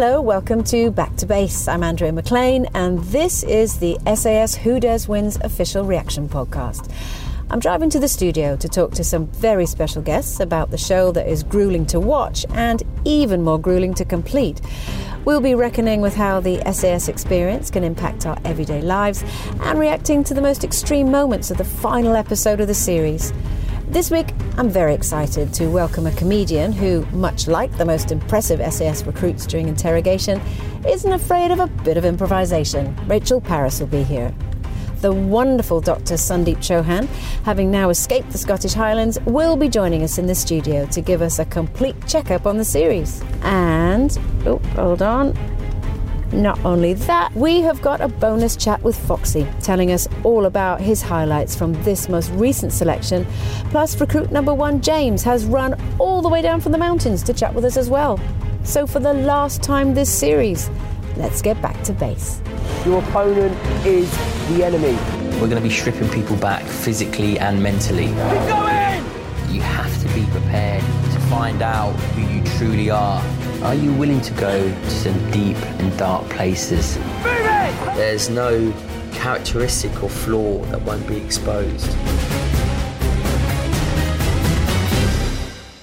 [0.00, 1.66] Hello, welcome to Back to Base.
[1.66, 6.88] I'm Andrea McLean, and this is the SAS Who Dares Wins official reaction podcast.
[7.50, 11.10] I'm driving to the studio to talk to some very special guests about the show
[11.10, 14.60] that is grueling to watch and even more grueling to complete.
[15.24, 19.24] We'll be reckoning with how the SAS experience can impact our everyday lives
[19.62, 23.32] and reacting to the most extreme moments of the final episode of the series.
[23.88, 24.28] This week,
[24.58, 29.46] I'm very excited to welcome a comedian who, much like the most impressive SAS recruits
[29.46, 30.40] during interrogation,
[30.84, 32.92] isn't afraid of a bit of improvisation.
[33.06, 34.34] Rachel Parris will be here.
[35.00, 36.14] The wonderful Dr.
[36.14, 37.06] Sandeep Chauhan,
[37.44, 41.22] having now escaped the Scottish Highlands, will be joining us in the studio to give
[41.22, 43.22] us a complete checkup on the series.
[43.42, 45.38] And, oh, hold on.
[46.32, 50.80] Not only that, we have got a bonus chat with Foxy, telling us all about
[50.80, 53.26] his highlights from this most recent selection.
[53.70, 57.32] Plus, recruit number one, James, has run all the way down from the mountains to
[57.32, 58.20] chat with us as well.
[58.62, 60.68] So, for the last time this series,
[61.16, 62.42] let's get back to base.
[62.84, 64.10] Your opponent is
[64.50, 64.96] the enemy.
[65.40, 68.06] We're going to be stripping people back physically and mentally.
[68.06, 69.04] Keep going!
[69.50, 73.22] You have to be prepared to find out who you truly are.
[73.62, 76.96] Are you willing to go to some deep and dark places?
[77.96, 78.72] There's no
[79.12, 81.90] characteristic or flaw that won't be exposed.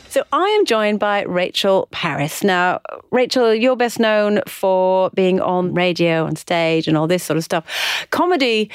[0.08, 2.46] So I am joined by Rachel Parris.
[2.46, 2.80] Now,
[3.12, 7.44] Rachel, you're best known for being on radio and stage and all this sort of
[7.44, 7.66] stuff.
[8.09, 8.72] Comedy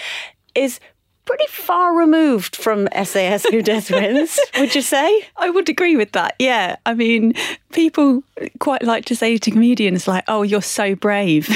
[0.55, 0.79] is
[1.31, 5.29] pretty far removed from SAS Who Dares Wins, would you say?
[5.37, 6.35] I would agree with that.
[6.41, 6.75] Yeah.
[6.85, 7.35] I mean,
[7.73, 8.25] people
[8.59, 11.49] quite like to say to comedians like, "Oh, you're so brave."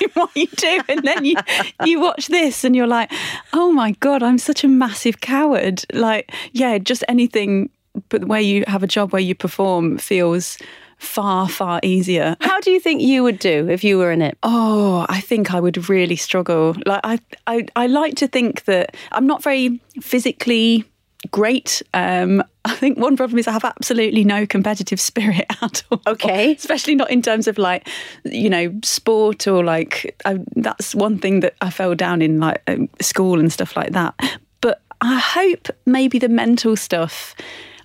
[0.00, 1.36] in what you do and then you
[1.84, 3.12] you watch this and you're like,
[3.52, 7.68] "Oh my god, I'm such a massive coward." Like, yeah, just anything
[8.08, 10.56] but where you have a job where you perform feels
[11.00, 14.36] far far easier How do you think you would do if you were in it?
[14.42, 16.76] Oh, I think I would really struggle.
[16.86, 20.84] Like I, I, I like to think that I'm not very physically
[21.30, 21.82] great.
[21.94, 26.02] Um, I think one problem is I have absolutely no competitive spirit at all.
[26.06, 26.52] Okay.
[26.58, 27.88] especially not in terms of like,
[28.24, 30.16] you know, sport or like.
[30.24, 33.92] I, that's one thing that I fell down in like um, school and stuff like
[33.92, 34.14] that.
[34.60, 37.34] But I hope maybe the mental stuff.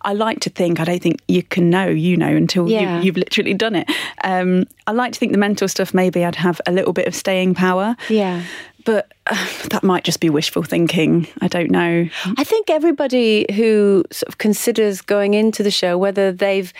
[0.05, 2.99] I like to think, I don't think you can know, you know, until Yeah.
[2.99, 3.89] you, you've literally done it.
[4.23, 7.15] Um, I like to think the mental stuff, maybe I'd have a little bit of
[7.15, 7.97] staying power.
[8.09, 8.43] Yeah.
[8.85, 11.27] But uh, that might just be wishful thinking.
[11.41, 12.07] I don't know.
[12.37, 16.71] I think everybody who sort of considers going into the show, whether they've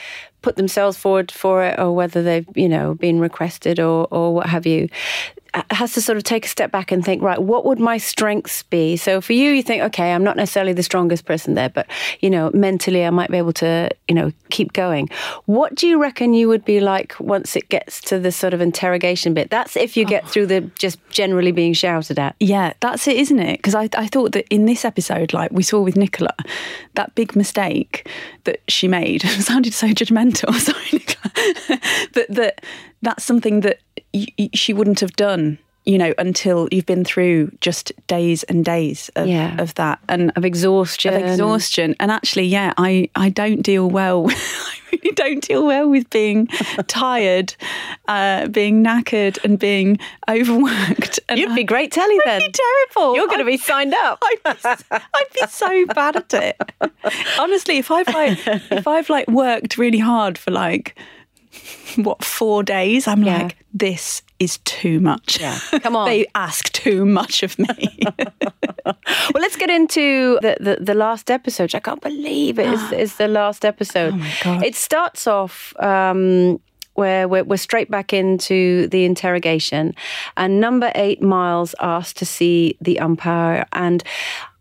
[0.44, 4.46] put themselves forward for it or whether they've, you know, been requested or, or what
[4.46, 4.88] have you,
[5.72, 8.64] has to sort of take a step back and think, right, what would my strengths
[8.64, 8.98] be?
[8.98, 11.88] So for you, you think, okay, I'm not necessarily the strongest person there, but,
[12.20, 15.10] you know, mentally I might be able to, you know, keep going.
[15.46, 18.62] What do you reckon you would be like once it gets to the sort of
[18.62, 19.50] interrogation bit?
[19.50, 20.28] That's if you get oh.
[20.28, 22.36] through the just generally being shouted at.
[22.40, 23.58] Yeah, that's it, isn't it?
[23.60, 26.36] Because I, I thought that in this episode, like we saw with Nicola,
[26.96, 28.10] that big mistake
[28.44, 30.54] that she made sounded so judgmental.
[30.60, 31.80] Sorry, Nicola.
[32.14, 32.62] but that
[33.01, 33.79] that's something that
[34.13, 39.09] y- she wouldn't have done, you know, until you've been through just days and days
[39.16, 39.59] of, Yeah.
[39.61, 41.13] of that and Of exhaustion.
[41.13, 41.95] of exhaustion.
[42.00, 44.25] And actually, yeah, I, I don't deal well.
[44.29, 46.47] I really don't deal well with being
[46.88, 47.53] tired,
[48.07, 51.19] uh, being knackered, and being overworked.
[51.29, 52.39] And You'd be I- great telly then.
[52.41, 53.16] Be terrible.
[53.16, 54.23] You're going to be signed up.
[54.23, 56.57] I'd be, I'd be so bad at it.
[57.39, 58.39] Honestly, if I've like
[58.72, 60.97] if I've like worked really hard for like
[61.98, 63.44] what four days, I'm Yeah.
[63.44, 65.40] like, this is too much.
[65.40, 65.58] Yeah.
[65.82, 66.08] Come on.
[66.08, 68.00] they ask too much of me.
[69.34, 71.74] Well, let's get into the, the, the last episode.
[71.74, 74.14] I can't believe it is, is the last episode.
[74.14, 74.64] Oh my God.
[74.64, 76.60] It starts off um,
[76.94, 79.96] where we're, we're straight back into the interrogation,
[80.38, 84.04] and number eight, Miles asked to see the umpire, and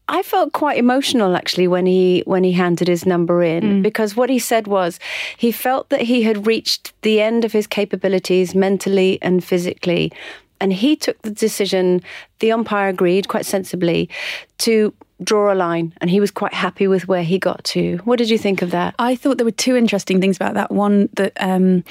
[0.08, 4.28] I felt quite emotional actually when he when he handed his number in because what
[4.28, 5.00] he said was
[5.36, 10.12] he felt that he had reached the end of his capabilities mentally and physically
[10.60, 12.02] and he took the decision
[12.40, 14.10] the umpire agreed quite sensibly
[14.58, 14.92] to
[15.22, 17.98] draw a line and he was quite happy with where he got to.
[17.98, 18.94] What did you think of that?
[18.98, 20.70] I thought there were two interesting things about that.
[20.70, 21.84] One that um,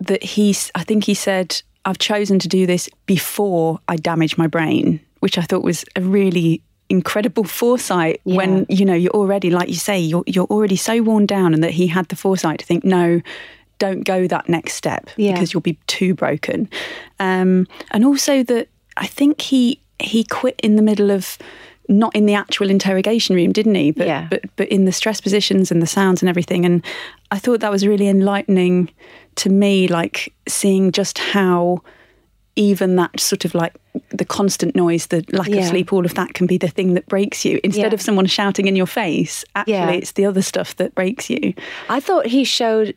[0.00, 4.46] that he, I think he said, "I've chosen to do this before I damage my
[4.46, 8.20] brain," which I thought was a really incredible foresight.
[8.24, 11.62] When you know you're already, like you say, you're you're already so worn down, and
[11.62, 13.20] that he had the foresight to think, no.
[13.80, 15.32] Don't go that next step Yeah.
[15.32, 16.70] because you'll be too broken,
[17.18, 21.36] um, and also that I think he he quit in the middle of
[21.88, 23.90] not in the actual interrogation room, didn't he?
[23.90, 24.28] But, Yeah.
[24.30, 26.64] but but in the stress positions and the sounds and everything.
[26.64, 26.84] And
[27.32, 28.90] I thought that was really enlightening
[29.36, 31.82] to me, like seeing just how
[32.56, 33.74] even that sort of like
[34.10, 35.56] the constant noise, the lack Yeah.
[35.56, 37.58] of sleep, all of that can be the thing that breaks you.
[37.64, 37.94] Instead Yeah.
[37.94, 39.90] of someone shouting in your face, actually Yeah.
[39.90, 41.54] it's the other stuff that breaks you.
[41.88, 42.94] I thought he showed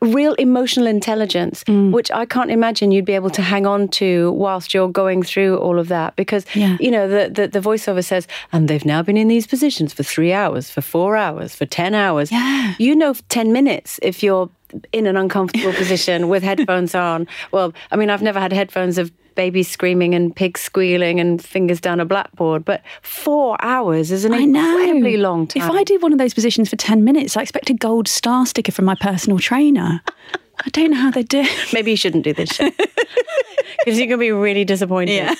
[0.00, 1.92] real emotional intelligence, Mm.
[1.92, 5.56] which I can't imagine you'd be able to hang on to whilst you're going through
[5.58, 6.14] all of that.
[6.16, 6.76] Because, Yeah.
[6.80, 10.02] you know, the, the, the voiceover says, and they've now been in these positions for
[10.02, 12.30] three hours, for four hours, for 10 hours.
[12.32, 12.74] Yeah.
[12.78, 14.50] You know, 10 minutes if you're
[14.92, 17.26] in an uncomfortable position with headphones on.
[17.52, 21.80] Well, I mean, I've never had headphones of babies screaming and pigs squealing and fingers
[21.80, 24.78] down a blackboard, but four hours is an I know.
[24.78, 25.62] incredibly long time.
[25.62, 28.46] If I did one of those positions for 10 minutes, I expect a gold star
[28.46, 30.02] sticker from my personal trainer.
[30.60, 32.70] I don't know how they do maybe you shouldn't do this show
[33.84, 35.14] because you're going to be really disappointed.
[35.14, 35.34] Yeah.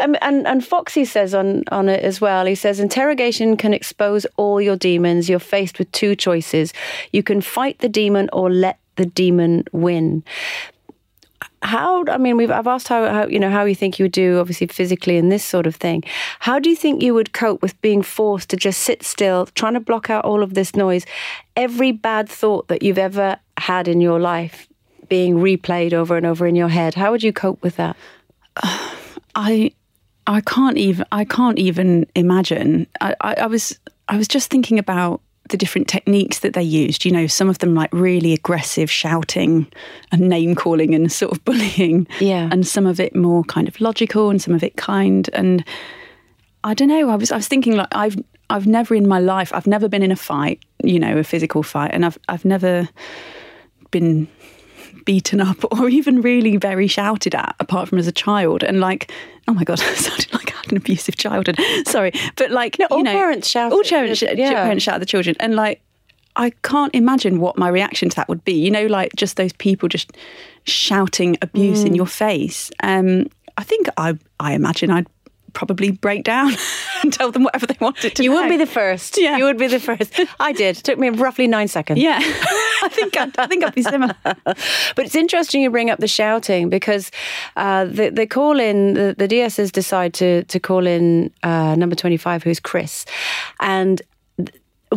[0.00, 2.46] um, and and Foxy says on on it as well.
[2.46, 5.28] He says interrogation can expose all your demons.
[5.28, 6.72] You're faced with two choices:
[7.12, 10.24] you can fight the demon or let the demon win.
[11.62, 14.12] How I mean, we've I've asked how, how you know how you think you would
[14.12, 16.02] do, obviously physically in this sort of thing.
[16.40, 19.74] How do you think you would cope with being forced to just sit still, trying
[19.74, 21.06] to block out all of this noise,
[21.56, 24.68] every bad thought that you've ever had in your life
[25.08, 26.94] being replayed over and over in your head?
[26.94, 27.96] How would you cope with that?
[29.34, 29.72] I
[30.26, 32.86] I can't even I can't even imagine.
[33.00, 33.78] I, I, I was
[34.08, 37.04] I was just thinking about the different techniques that they used.
[37.04, 39.66] You know, some of them like really aggressive shouting
[40.10, 42.06] and name calling and sort of bullying.
[42.20, 42.48] Yeah.
[42.50, 45.28] And some of it more kind of logical and some of it kind.
[45.32, 45.64] And
[46.64, 47.10] I don't know.
[47.10, 48.16] I was I was thinking like I've
[48.50, 51.62] I've never in my life I've never been in a fight, you know, a physical
[51.62, 52.88] fight, and I've I've never
[53.92, 54.26] been
[55.04, 58.64] beaten up or even really very shouted at apart from as a child.
[58.64, 59.12] And like
[59.48, 61.58] oh my god I sounded like I had an abusive childhood.
[61.86, 62.12] Sorry.
[62.36, 64.52] But like no, all you know, parents shout all parents, yeah.
[64.64, 65.36] parents shout at the children.
[65.38, 65.80] And like
[66.34, 68.54] I can't imagine what my reaction to that would be.
[68.54, 70.10] You know like just those people just
[70.64, 71.86] shouting abuse Mm.
[71.86, 72.70] in your face.
[72.82, 75.06] Um I think I I imagine I'd
[75.52, 76.52] probably break down
[77.02, 78.40] and tell them whatever they wanted to You know.
[78.42, 79.18] would be the first.
[79.20, 79.36] Yeah.
[79.36, 80.18] You would be the first.
[80.40, 80.78] I did.
[80.78, 82.00] It took me roughly nine seconds.
[82.00, 82.18] yeah
[82.84, 86.08] I think I'd, I think I'd be similar But it's interesting you bring up the
[86.08, 87.10] shouting because
[87.56, 91.94] uh, they, they call in, the, the DSs decide to, to call in uh, number
[91.94, 93.04] 25, who's Chris.
[93.60, 94.02] And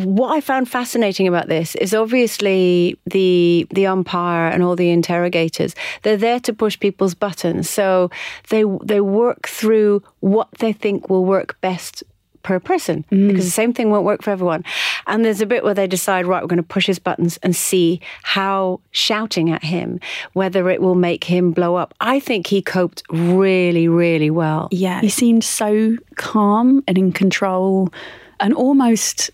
[0.03, 5.75] what I found fascinating about this is obviously the the umpire and all the interrogators.
[6.03, 8.09] They're there to push people's buttons, so
[8.49, 12.03] they they work through what they think will work best
[12.45, 13.27] per person mm.
[13.27, 14.63] because the same thing won't work for everyone.
[15.07, 17.55] And there's a bit where they decide, right, we're going to push his buttons and
[17.55, 19.99] see how shouting at him,
[20.33, 21.95] whether it will make him blow up.
[21.99, 24.69] I think he coped really, really well.
[24.71, 27.91] Yeah, he seemed so calm and in control
[28.39, 29.31] and almost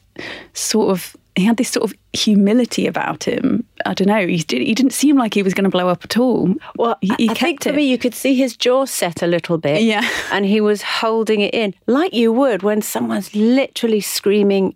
[0.54, 3.64] sort of he had this sort of humility about him.
[3.86, 4.28] I don't know.
[4.28, 6.54] He, did, he didn't seem like he was going to blow up at all.
[6.76, 7.76] Well, he, I- he I kept think for it.
[7.76, 9.82] me, you could see his jaw set a little bit.
[9.82, 10.08] Yeah.
[10.34, 14.76] And he was holding it in, like you would when someone's literally screaming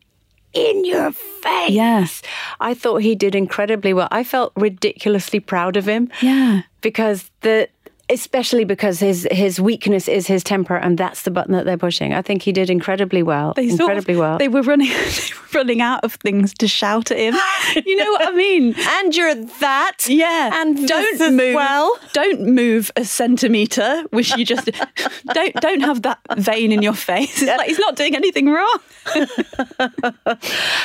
[0.53, 1.71] in your face.
[1.71, 2.21] Yes.
[2.61, 4.07] I thought he did incredibly well.
[4.11, 6.09] I felt ridiculously proud of him.
[6.21, 6.61] Yeah.
[6.79, 7.67] Because the
[8.09, 12.13] especially because his his weakness is his temper and that's the button that they're pushing.
[12.13, 13.53] I think he did incredibly well.
[13.55, 14.37] They sort of- incredibly well.
[14.37, 14.89] They were running.
[14.95, 17.33] They were running out of things to shout at him.
[17.85, 18.75] you know what I mean?
[18.77, 20.05] and you're that.
[20.07, 21.55] Yeah, And don't move.
[21.55, 21.97] well.
[22.13, 24.03] Don't move a centimeter.
[24.11, 24.69] Which you just
[25.33, 27.41] don't don't have that vein in your face.
[27.41, 28.79] It's like he's not doing anything wrong.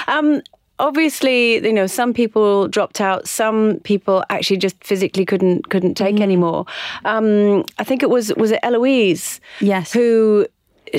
[0.06, 0.42] Um,
[0.80, 3.28] obviously, you know, some people dropped out.
[3.28, 6.22] Some people actually just physically couldn't couldn't take Mm.
[6.22, 6.64] anymore.
[7.04, 9.40] Um, I think it was was it Eloise?
[9.60, 9.92] Yes.
[9.92, 10.46] Who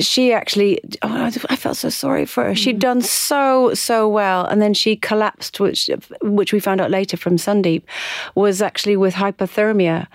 [0.00, 2.52] she actually oh, I felt so sorry for her.
[2.52, 2.56] Mm.
[2.56, 5.90] She'd done so so well, and then she collapsed, which
[6.22, 7.82] which we found out later from Sandeep
[8.34, 10.06] was actually with hypothermia.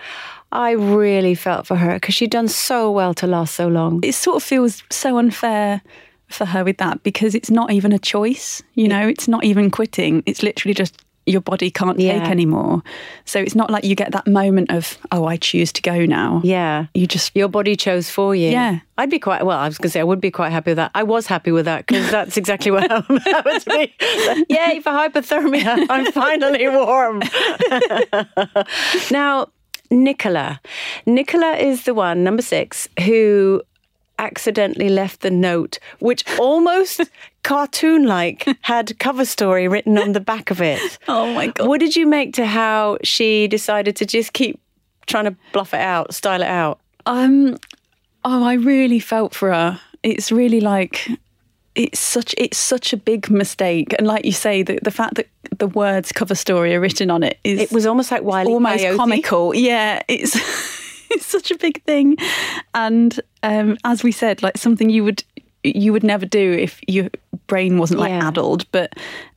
[0.50, 4.00] I really felt for her because she'd done so well to last so long.
[4.02, 5.82] it sort of feels so unfair
[6.28, 8.62] for her with that because it's not even a choice.
[8.74, 10.22] You know, it's not even quitting.
[10.26, 12.20] It's literally just your body can't Yeah.
[12.20, 12.82] take anymore.
[13.26, 16.40] So it's not like you get that moment of, oh, I choose to go now.
[16.42, 16.86] Yeah.
[16.94, 18.48] You just Your body chose for you.
[18.48, 18.78] Yeah.
[18.96, 20.76] I'd be quite, well, I was going to say I would be quite happy with
[20.78, 20.90] that.
[20.94, 23.94] I was happy with that because that's exactly what happened to me.
[24.48, 25.86] Yay for hypothermia.
[25.90, 27.20] I'm finally warm.
[29.10, 29.48] now,
[29.90, 30.60] Nicola.
[31.06, 33.62] Nicola is the one, number six, who
[34.18, 37.00] accidentally left the note, which almost
[37.42, 40.98] cartoon like had cover story written on the back of it.
[41.08, 41.66] Oh my God.
[41.68, 44.60] What did you make to how she decided to just keep
[45.06, 46.80] trying to bluff it out, style it out?
[47.06, 47.56] Um,
[48.24, 49.80] oh, I really felt for her.
[50.02, 51.08] it's really like
[51.74, 55.28] it's such it's such a big mistake, and like you say, the the fact that
[55.56, 58.78] the words cover story are written on it is It was almost like Wiley almost
[58.82, 58.96] Coyote.
[58.96, 59.54] comical.
[59.54, 60.34] Yeah, it's
[61.10, 62.16] it's such a big thing,
[62.74, 65.22] and um, as we said, like something you would
[65.64, 67.08] you would never do if your
[67.48, 68.28] brain wasn't like Yeah.
[68.28, 68.70] addled.
[68.72, 68.92] But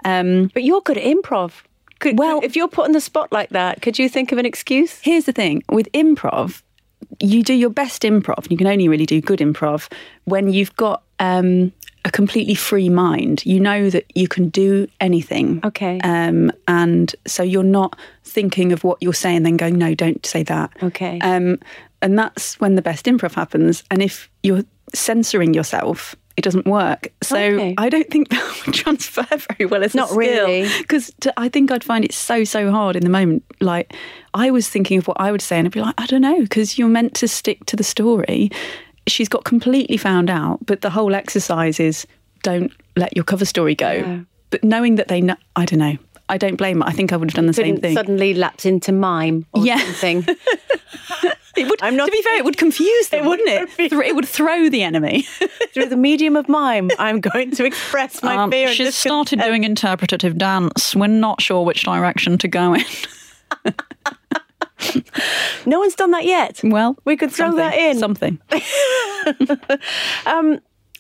[0.06, 1.64] um, But you're good at improv.
[2.00, 4.46] Could, Well- if you're put on the spot like that, could you think of an
[4.46, 5.00] excuse?
[5.02, 6.62] here's the thing with improv
[7.20, 9.92] you do your best improv and you can only really do good improv
[10.26, 11.72] when you've got um,
[12.06, 16.00] a completely free mind you know that you can do anything Okay.
[16.04, 20.44] um, and so you're not thinking of what you're saying then going no don't say
[20.44, 21.20] that Okay.
[21.22, 21.60] um,
[22.02, 27.10] and that's when the best improv happens and if you're censoring yourself it doesn't work
[27.22, 27.76] so Okay.
[27.78, 30.18] i don't think that would transfer very well as Not a skill
[30.48, 30.70] really.
[30.80, 33.44] because I think I'd find it so so hard in the moment.
[33.60, 33.94] Like
[34.34, 36.40] I was thinking of what I would say, and I'd be like, I don't know,
[36.42, 38.50] because you're meant to stick to the story.
[39.08, 42.06] She's got completely found out, but the whole exercise is
[42.44, 43.92] don't let your cover story go.
[43.92, 44.20] Yeah.
[44.52, 45.98] But knowing that they know, I don't know.
[46.30, 46.88] I don't blame her.
[46.88, 47.96] I think I would have done the same Couldn't thing.
[47.96, 49.78] suddenly lapse into mime or Yeah.
[49.80, 50.26] something.
[51.58, 53.92] It would, I'm not- to be fair, it would confuse them, It would wouldn't it?
[53.92, 55.24] It would throw the enemy.
[55.74, 58.68] Through the medium of mime, I'm going to express my Um, fear.
[58.70, 60.96] and she's started doing interpretative dance.
[60.96, 62.86] We're not sure which direction to go in.
[65.66, 66.60] No one's done that yet.
[66.64, 67.98] Well, We could throw that in.
[68.00, 68.40] Something.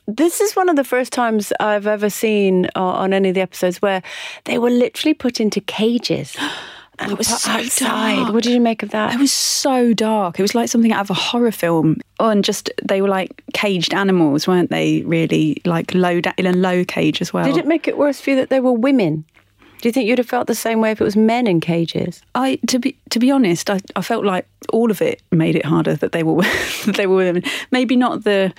[0.07, 3.41] This is one of the first times I've ever seen uh, on any of the
[3.41, 4.01] episodes where
[4.45, 6.35] they were literally put into cages.
[6.99, 8.15] And it was so outside.
[8.17, 8.33] dark.
[8.33, 9.15] What did you make of that?
[9.15, 10.37] It was so dark.
[10.37, 11.97] It was like something out of a horror film.
[12.19, 15.01] Oh, and just they were like caged animals, weren't they?
[15.01, 17.45] Really, like low da- in a low cage as well.
[17.45, 19.25] Did it make it worse for you that they were women?
[19.81, 22.21] Do you think you'd have felt the same way if it was men in cages?
[22.35, 25.65] I to be to be honest, I, I felt like all of it made it
[25.65, 26.41] harder that they were
[26.85, 27.43] that they were women.
[27.71, 28.53] Maybe not the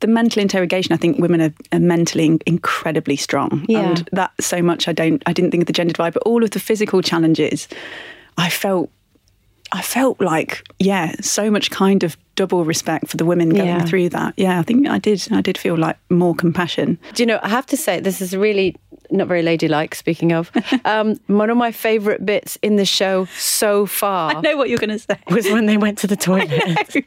[0.00, 0.92] the mental interrogation.
[0.94, 3.80] I think women are, are mentally in- incredibly strong, Yeah.
[3.90, 6.42] and that so much I don't I didn't think of the gender divide, but all
[6.44, 7.68] of the physical challenges,
[8.38, 8.90] I felt
[9.72, 13.84] I felt like yeah, so much kind of double respect for the women going Yeah.
[13.84, 14.34] through that.
[14.36, 15.28] Yeah, I think I did.
[15.30, 16.98] I did feel like more compassion.
[17.14, 18.74] Do you know, I have to say, this is really
[19.10, 20.50] not very ladylike, speaking of.
[20.84, 24.78] Um, one of my favourite bits in the show so far I know what you're
[24.78, 25.18] going to say.
[25.30, 27.04] was when they went to the toilet.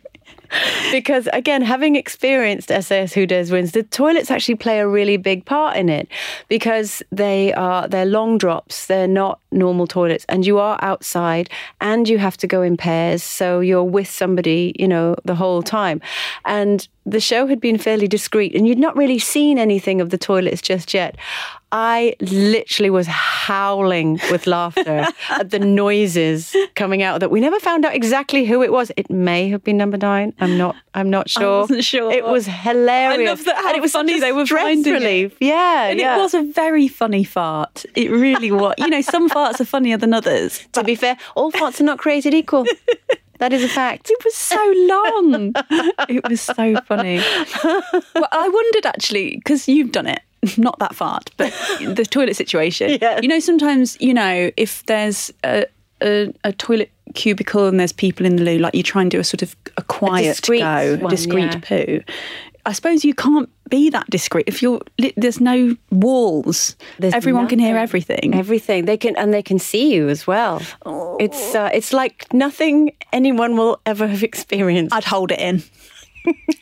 [0.92, 5.46] because again, having experienced SAS Who Dares Wins, the toilets actually play a really big
[5.46, 6.08] part in it
[6.50, 8.86] because they are they're long drops.
[8.88, 11.50] They're not normal toilets, and you are outside,
[11.82, 15.64] and you have to go in pairs, so you're with somebody, you know, the whole
[15.64, 16.02] time.
[16.46, 20.18] And the show had been fairly discreet, and you'd not really seen anything of the
[20.18, 21.18] toilets just yet.
[21.76, 27.32] I literally was howling with laughter at the noises coming out of that.
[27.32, 28.92] We never found out exactly who it was.
[28.96, 30.34] It may have been number nine.
[30.40, 30.76] I'm not.
[30.94, 31.44] I'm not sure.
[31.44, 32.12] I wasn't sure.
[32.12, 33.28] It was hilarious.
[33.28, 34.98] I love that how and it was funny they were finding it.
[34.98, 35.36] relief.
[35.40, 36.16] Yeah, And yeah.
[36.16, 37.86] it was a very funny fart.
[37.96, 38.76] It really was.
[38.78, 40.68] You know, some farts are funnier than others.
[40.74, 42.66] to be fair, all farts are not created equal.
[43.40, 44.12] that is a fact.
[44.12, 45.54] It was so long.
[46.08, 47.20] it was so funny.
[48.16, 50.22] Well, I wondered actually, because you've done it,
[50.58, 52.98] not that fart, but the toilet situation.
[53.22, 55.66] You know, sometimes, you know, if there's a,
[56.02, 59.20] a, a toilet cubicle and there's people in the loo, like you try and do
[59.20, 61.60] a sort of a quiet discreet go, one, a discreet yeah.
[61.60, 62.00] poo.
[62.66, 64.82] I suppose you can't be that discreet if you're.
[65.18, 66.78] There's no walls.
[66.98, 68.34] There's Everyone can hear everything.
[68.34, 70.62] Everything they can, and they can see you as well.
[70.86, 71.18] Oh.
[71.20, 74.96] It's uh, it's like nothing anyone will ever have experienced.
[74.96, 75.64] I'd hold it in.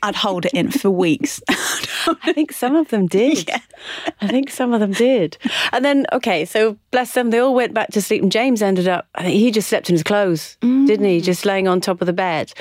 [0.03, 1.41] I'd hold it in for weeks.
[1.49, 3.49] I think some of them did.
[4.21, 5.37] I think some of them did.
[5.71, 8.87] And then, okay, so bless them, they all went back to sleep, and James ended
[8.87, 11.19] up, I think he just slept in his clothes, didn't he?
[11.19, 11.23] Mm.
[11.23, 12.53] Just laying on top of the bed.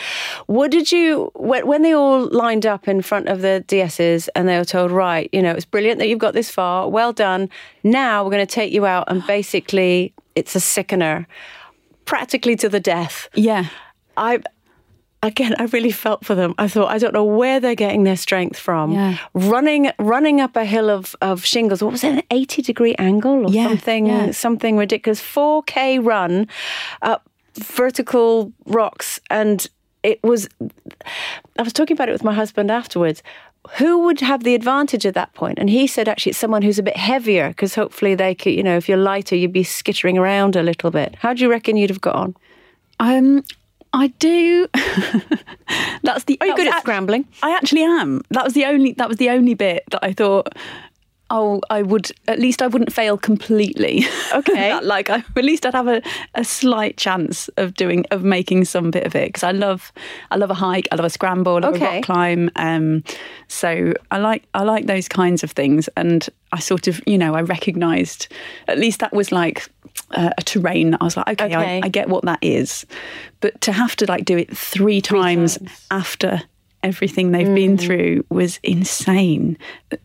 [0.47, 4.49] What did you, when, when they all lined up in front of the DSs and
[4.49, 7.49] they were told, right, you know, it's brilliant that you've got this far, well done.
[7.83, 11.27] Now we're going to take you out, and basically, it's a sickener,
[12.05, 13.29] practically to the death.
[13.35, 13.69] yeah.
[14.17, 14.41] I
[15.23, 16.55] again I really felt for them.
[16.59, 18.93] I thought I don't know where they're getting their strength from.
[18.93, 19.19] Yeah.
[19.35, 21.83] Running running up a hill of, of shingles.
[21.83, 22.13] What was it?
[22.15, 24.31] An 80 degree angle or Yeah, something yeah.
[24.33, 25.21] something ridiculous.
[25.21, 26.49] 4k run
[27.03, 29.67] up vertical rocks and
[30.03, 30.49] it was
[31.59, 33.23] I was talking about it with my husband afterwards.
[33.77, 35.59] Who would have the advantage at that point?
[35.59, 38.63] And he said actually it's someone who's a bit heavier because hopefully they could, you
[38.63, 41.17] know, if you're lighter, you'd be skittering around a little bit.
[41.17, 42.35] How do you reckon you'd have got on?
[43.01, 43.45] Um,
[43.93, 44.69] I do.
[46.03, 46.39] That's the.
[46.41, 47.27] Are you good at scrambling?
[47.43, 48.23] I actually am.
[48.31, 48.93] That was the only.
[48.93, 50.55] That was the only bit that I thought.
[51.33, 54.05] oh, I would at least I wouldn't fail completely.
[54.33, 54.69] Okay.
[54.71, 56.01] That, like, I, at least I'd have a,
[56.37, 59.93] a slight chance of doing of making some bit of it because I love
[60.31, 61.97] I love a hike, I love a scramble, I love a Okay.
[61.97, 62.49] rock climb.
[62.55, 63.03] Um,
[63.49, 67.35] so I like I like those kinds of things, and I sort of you know
[67.35, 68.29] I recognised
[68.69, 69.69] at least that was like.
[70.13, 71.81] Uh, a terrain that I was like, okay, Okay.
[71.83, 72.85] I, I get what that is,
[73.41, 75.87] but to have to like do it three times, times.
[75.93, 76.43] after
[76.83, 77.81] everything they've been Mm.
[77.81, 79.57] through was insane.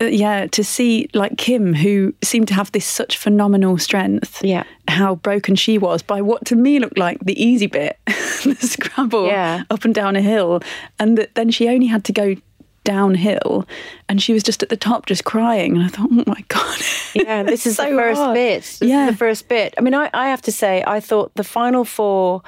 [0.02, 4.64] Uh, yeah, to see like Kim, who seemed to have this such phenomenal strength, Yeah.
[4.90, 9.26] how broken she was by what to me looked like the easy bit, the scrabble
[9.28, 9.64] Yeah.
[9.72, 10.62] up and down a hill,
[11.00, 12.36] and that then she only had to go
[12.86, 13.68] downhill,
[14.08, 15.76] and she was just at the top, just crying.
[15.76, 16.80] And I thought, oh my god,
[17.14, 18.34] Yeah, this is So the first hard.
[18.34, 18.62] bit.
[18.64, 19.06] This Yeah.
[19.08, 19.74] is the first bit.
[19.78, 22.42] I mean, I, I have to say, I thought the final four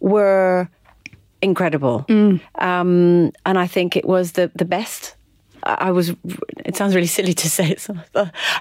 [0.00, 0.68] were
[1.42, 2.40] incredible, Mm.
[2.60, 5.13] um, and I think it was the the best.
[5.66, 6.14] I was.
[6.64, 7.76] It sounds really silly to say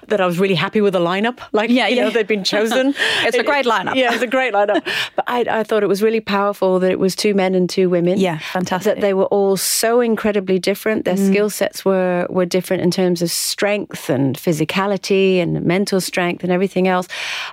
[0.07, 1.39] that I was really happy with the lineup.
[1.51, 2.03] Like, Yeah, you yeah.
[2.05, 2.93] know, they'd been chosen.
[3.25, 3.95] It's a great lineup.
[3.95, 4.83] Yeah, it's a great lineup.
[5.15, 7.89] but I, I thought it was really powerful that it was two men and two
[7.89, 8.17] women.
[8.19, 8.95] Yeah, fantastic.
[8.95, 11.01] That they were all so incredibly different.
[11.01, 11.05] Mm.
[11.05, 16.43] Their skill sets were were different in terms of strength and physicality and mental strength
[16.43, 17.07] and everything else.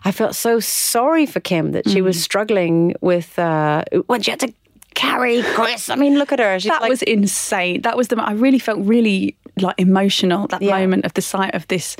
[0.04, 2.04] I felt so sorry for Kim that she Mm.
[2.04, 4.52] was struggling with uh, when she had to
[4.94, 5.88] carry Chris.
[5.94, 6.58] I mean, look at her.
[6.58, 7.82] She's that like, was insane.
[7.82, 8.16] That was the.
[8.22, 10.78] I really felt really like emotional that Yeah.
[10.78, 11.96] moment of the sight of this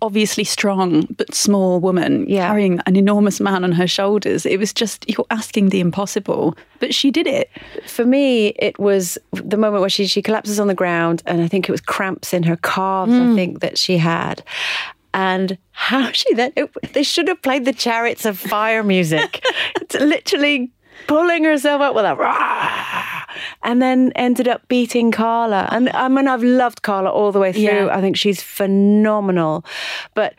[0.00, 2.48] obviously strong but small woman Yeah.
[2.48, 4.46] carrying an enormous man on her shoulders.
[4.46, 7.50] It was just you're asking the impossible, but she did it.
[7.86, 11.48] for me, it was the moment where she she collapses on the ground, and I
[11.48, 13.12] think it was cramps in her calves.
[13.12, 13.32] Mm.
[13.32, 14.42] I think that she had.
[15.12, 19.42] And how she then, it, they should have played the Chariots of Fire music.
[19.80, 20.70] it's literally
[21.06, 23.24] pulling herself up with a rah,
[23.62, 25.68] and then ended up beating Carla.
[25.70, 27.62] And I mean, I've loved Carla all the way through.
[27.62, 27.88] Yeah.
[27.96, 29.64] I think she's phenomenal.
[30.14, 30.34] But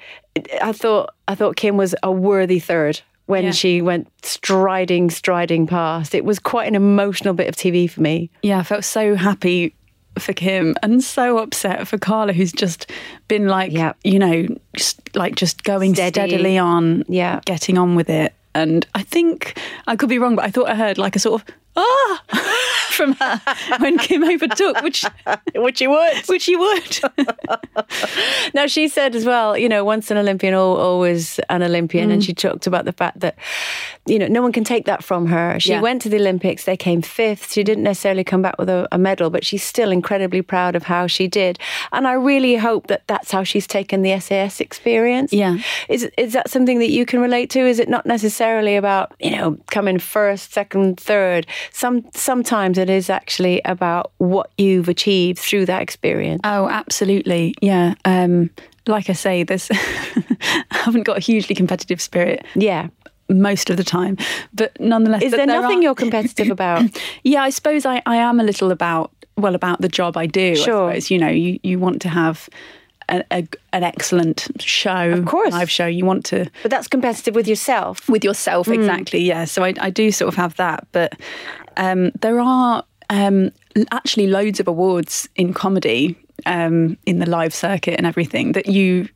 [0.61, 3.51] I thought, I thought Kim was a worthy third when Yeah.
[3.51, 6.15] she went striding, striding past.
[6.15, 8.29] It was quite an emotional bit of TV for me.
[8.41, 9.73] Yeah, I felt so happy
[10.17, 12.89] for Kim and so upset for Carla, who's just
[13.27, 13.93] been like, Yeah.
[14.03, 16.11] you know, just like just going Steady.
[16.13, 17.41] steadily on, Yeah.
[17.45, 18.33] getting on with it.
[18.53, 21.41] And I think I could be wrong, but I thought I heard like a sort
[21.41, 22.23] of ah
[22.89, 23.39] from her
[23.79, 25.05] when Kim overtook, which
[25.55, 26.17] Which you would.
[26.27, 26.99] which you would.
[28.53, 32.09] Now, she said as well, you know, once an Olympian, always an Olympian.
[32.09, 32.13] Mm.
[32.13, 33.35] And she talked about the fact that,
[34.05, 35.59] you know, no one can take that from her.
[35.59, 35.81] She Yeah.
[35.81, 37.51] went to the Olympics, they came fifth.
[37.51, 40.83] She didn't necessarily come back with a, a medal, but she's still incredibly proud of
[40.83, 41.59] how she did.
[41.91, 45.33] And I really hope that that's how she's taken the SAS experience.
[45.33, 45.57] Yeah.
[45.89, 47.59] Is, is that something that you can relate to?
[47.59, 51.45] Is it not necessarily about, you know, coming first, second, third?
[51.71, 56.41] Some Sometimes it is actually about what you've achieved through that experience.
[56.43, 57.53] Oh, absolutely.
[57.61, 57.93] Yeah.
[58.05, 58.49] Um,
[58.87, 62.87] like I say, there's I haven't got a hugely competitive spirit Yeah.
[63.29, 64.17] most of the time,
[64.53, 66.83] but nonetheless, Is but there nothing are- you're competitive about?
[67.23, 70.55] Yeah, I suppose I, I am a little about well about the job I do.
[70.55, 70.89] Sure.
[70.89, 72.47] I suppose you know you you want to have
[73.09, 75.51] a, a, an excellent show, Of course.
[75.51, 75.85] live show.
[75.87, 78.07] You want to but that's competitive with yourself.
[78.09, 79.21] with yourself exactly.
[79.21, 81.13] Yeah, so I, I do sort of have that, but
[81.77, 83.51] um, there are um,
[83.91, 86.15] actually loads of awards in comedy
[86.45, 89.07] um, in the live circuit and everything that you.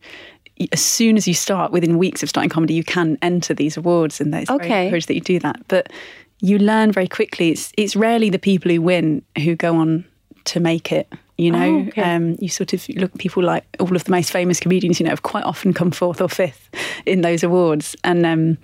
[0.71, 4.21] As soon as you start, within weeks of starting comedy, you can enter these awards,
[4.21, 4.67] and it's Okay.
[4.67, 5.59] very encouraged that you do that.
[5.67, 5.91] But
[6.39, 7.49] you learn very quickly.
[7.49, 10.05] It's it's rarely the people who win who go on
[10.45, 11.11] to make it.
[11.41, 12.01] You know, Oh, okay.
[12.15, 14.99] um, you sort of look people like all of the most famous comedians.
[14.99, 16.69] You know, have quite often come fourth or fifth
[17.05, 18.57] in those awards, and um,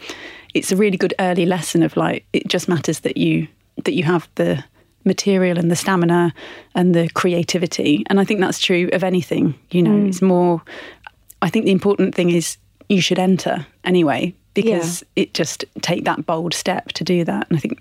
[0.53, 3.47] it's a really good early lesson of like it just matters that you
[3.85, 4.63] that you have the
[5.05, 6.33] material and the stamina
[6.75, 8.03] and the creativity.
[8.09, 9.55] And I think that's true of anything.
[9.71, 10.07] You know, Mm.
[10.09, 10.61] it's more.
[11.41, 12.57] I think the important thing is
[12.89, 17.47] you should enter anyway because it just take that bold step to do that.
[17.49, 17.79] And I think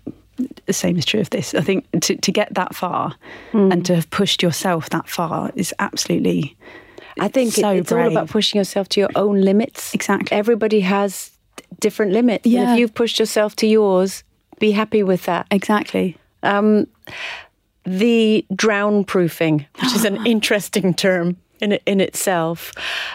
[0.66, 1.55] the same is true of this.
[1.55, 3.14] I think to, to get that far
[3.52, 3.72] Mm.
[3.72, 6.57] and to have pushed yourself that far is absolutely
[7.18, 9.94] I think it- So it's all about pushing yourself to your own limits.
[9.94, 10.37] Exactly.
[10.37, 11.31] Everybody has
[11.81, 12.44] different limits.
[12.46, 14.22] And if you've pushed yourself to yours,
[14.59, 15.46] be happy with that.
[15.50, 16.16] exactly.
[16.42, 16.87] Um,
[17.85, 22.72] the drown proofing, which is an interesting term in in itself.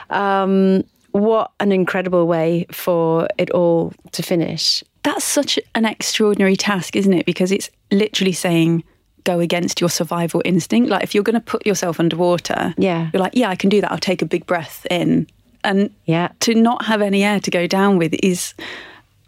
[0.10, 4.84] Um, what an incredible way for it all to finish.
[5.04, 7.26] That's such an extraordinary task, isn't it?
[7.26, 8.84] Because it's literally saying
[9.24, 10.90] go against your survival instinct.
[10.90, 13.10] Like if you're going to put yourself underwater, Yeah.
[13.14, 13.92] you're like, yeah, I can do that.
[13.92, 15.28] I'll take a big breath in,
[15.64, 16.30] and Yeah.
[16.42, 18.54] to not have any air to go down with is,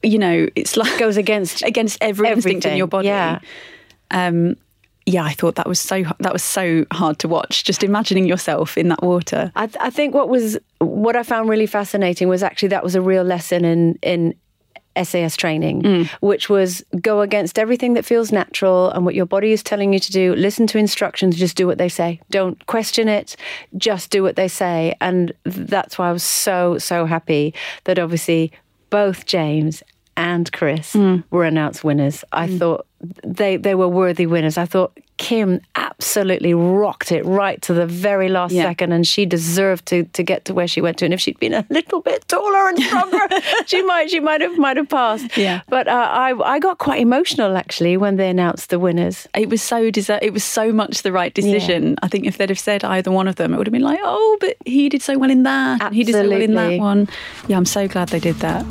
[0.01, 3.07] you know, it's like Goes against against every instinct in your body.
[3.07, 3.39] yeah.
[4.11, 4.55] Um,
[5.05, 7.65] yeah, I thought that was so that was so hard to watch.
[7.65, 9.51] Just imagining yourself in that water.
[9.55, 12.95] I, th- I think what was what I found really fascinating was actually that was
[12.95, 14.35] a real lesson in in
[15.01, 16.07] SAS training, mm.
[16.21, 19.99] which was go against everything that feels natural and what your body is telling you
[19.99, 20.35] to do.
[20.35, 22.19] Listen to instructions, just do what they say.
[22.29, 23.35] Don't question it,
[23.77, 24.95] just do what they say.
[25.01, 27.53] And that's why I was so, so happy
[27.85, 28.51] that obviously
[28.89, 29.81] both James
[30.15, 31.23] and Chris mm.
[31.31, 32.23] were announced winners.
[32.31, 32.59] I mm.
[32.59, 32.85] thought
[33.23, 34.57] they they were worthy winners.
[34.57, 38.63] I thought Kim absolutely rocked it right to the very last Yeah.
[38.63, 41.05] second, and she deserved to to get to where she went to.
[41.05, 43.19] And if she'd been a little bit taller and stronger,
[43.65, 45.37] she might she might have might have passed.
[45.37, 45.61] Yeah.
[45.69, 49.27] But uh, I I got quite emotional actually when they announced the winners.
[49.33, 51.95] It was so deser- It was so much the right decision.
[52.03, 54.01] I think if they'd have said either one of them, it would have been like,
[54.03, 56.77] oh, but he did so well in that, and he did so well in that
[56.79, 57.07] one.
[57.47, 58.65] Yeah, I'm so glad they did that.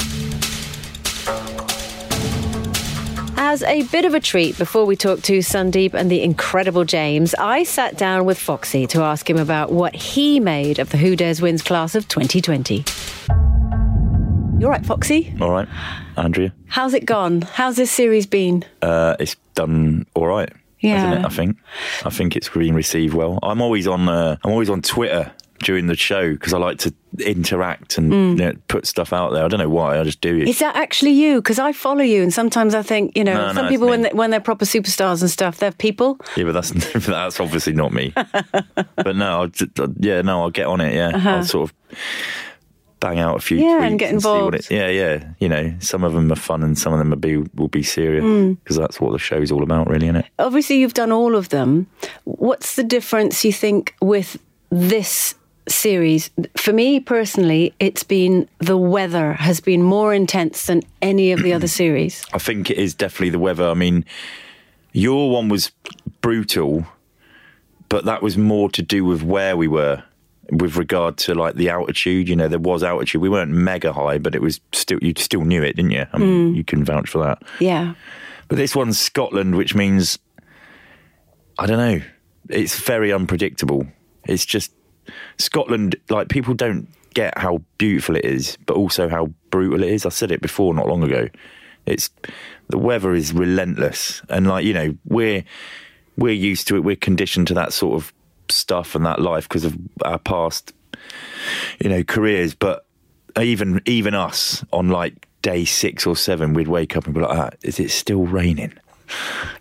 [3.44, 7.34] As a bit of a treat before we talk to Sandeep and the incredible James,
[7.34, 11.16] I sat down with Foxy to ask him about what he made of the Who
[11.16, 12.84] Dares Wins class of 2020.
[14.60, 15.34] You're right, Foxy.
[15.40, 15.66] All right,
[16.16, 16.54] Andrea.
[16.68, 17.42] How's it gone?
[17.42, 18.64] How's this series been?
[18.80, 20.48] Uh, it's done all right.
[20.78, 20.98] Yeah.
[20.98, 21.26] hasn't it?
[21.26, 21.56] I think.
[22.04, 23.40] I think it's been received well.
[23.42, 24.08] I'm always on.
[24.08, 26.92] Uh, I'm always on Twitter during the show because I like to
[27.24, 29.44] interact and you know, put stuff out there.
[29.44, 29.98] I don't know why.
[29.98, 30.48] I just do it.
[30.48, 31.36] Is that actually you?
[31.42, 33.88] Because I follow you, and sometimes I think, you know, No, no, some it's people
[33.88, 36.18] when they, when they're proper superstars and stuff, they're people.
[36.36, 36.70] yeah, but that's
[37.06, 38.12] that's obviously not me.
[38.96, 40.94] but no, I'll, yeah, no, I'll get on it.
[40.94, 41.76] Yeah, I'll sort of
[43.00, 43.66] bang out a few Uh-huh.
[43.68, 44.54] Yeah, tweets and get see what involved.
[44.54, 45.24] it- yeah, yeah.
[45.40, 47.82] You know, some of them are fun and some of them will be will be
[47.82, 48.24] serious
[48.62, 50.26] because that's what the show's all about, really, isn't it?
[50.38, 51.88] Obviously, you've done all of them.
[52.24, 54.38] What's the difference you think with
[54.70, 55.34] this
[55.68, 56.30] series?
[56.56, 61.52] For me personally, it's been the weather has been more intense than any of the
[61.52, 62.24] other series.
[62.32, 63.68] I think it is definitely the weather.
[63.68, 64.04] I mean,
[64.92, 65.72] your one was
[66.20, 66.86] brutal,
[67.88, 70.02] but that was more to do with where we were
[70.50, 72.28] with regard to like the altitude.
[72.28, 73.20] You know, there was altitude.
[73.20, 76.06] We weren't mega high, but it was still you still knew it, didn't you?
[76.12, 76.56] I mean, mm.
[76.56, 77.42] you can vouch for that.
[77.60, 77.94] Yeah.
[78.48, 80.18] But this one's Scotland, which means
[81.58, 82.04] I don't know.
[82.48, 83.86] It's very unpredictable.
[84.26, 84.72] It's just
[85.38, 85.96] Scotland.
[86.08, 90.06] Like people don't get how beautiful it is, but also how brutal it is.
[90.06, 91.28] I said it before not long ago.
[91.86, 92.10] It's
[92.68, 95.44] the weather is relentless, and like you know, we're
[96.16, 96.80] we're used to it.
[96.80, 98.12] We're conditioned to that sort of
[98.48, 100.72] stuff and that life because of our past,
[101.80, 102.54] you know, careers.
[102.54, 102.86] But
[103.40, 107.36] even even us on like day six or seven, we'd wake up and be like,
[107.36, 108.72] ah, "Is it still raining?"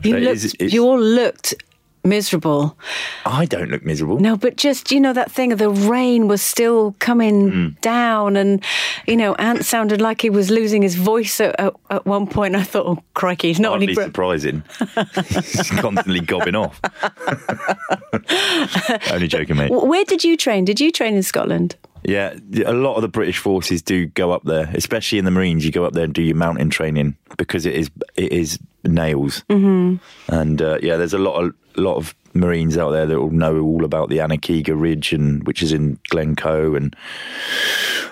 [0.03, 1.55] You, So looked, you all looked
[2.03, 2.77] miserable.
[3.25, 4.19] I don't look miserable.
[4.19, 7.67] No, but just, you know, that thing of the rain was still coming Hmm.
[7.81, 8.35] down.
[8.35, 8.63] And,
[9.07, 12.55] you know, Ant sounded like he was losing his voice at, at, at one point.
[12.55, 14.03] I thought, oh, crikey, he's not Hardly only.
[14.03, 14.63] Surprising.
[15.35, 16.79] He's constantly gobbing off.
[19.11, 19.71] Only joking, mate.
[19.71, 20.65] Where did you train?
[20.65, 21.75] Did you train in Scotland?
[22.03, 22.33] Yeah,
[22.65, 25.63] a lot of the British forces do go up there, especially in the Marines.
[25.65, 29.43] You go up there and do your mountain training because it is it is nails.
[29.49, 29.97] Mm-hmm.
[30.33, 33.61] And uh, yeah, there's a lot of lot of Marines out there that will know
[33.61, 36.95] all about the Aonach Eagach Ridge, and which is in Glencoe, and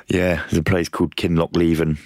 [0.08, 1.98] yeah, there's a place called Kinlochleven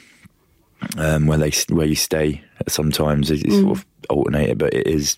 [0.97, 2.43] um, where they where you stay.
[2.67, 5.17] Sometimes it's sort of alternated, but it is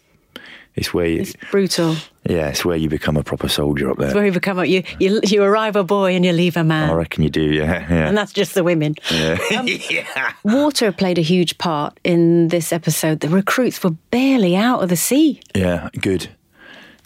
[0.75, 1.95] it's where you, It's brutal.
[2.25, 4.07] yeah, it's where you become a proper soldier up there.
[4.07, 6.63] It's where you become a, you, you, you arrive a boy and you leave a
[6.63, 6.89] man.
[6.89, 8.07] I reckon you do, yeah, yeah.
[8.07, 8.95] And that's just the women.
[9.11, 9.39] Um,
[9.89, 10.33] yeah.
[10.43, 13.21] Water played a huge part in this episode.
[13.21, 15.39] The recruits were barely out of the sea.
[15.55, 16.29] Yeah, good.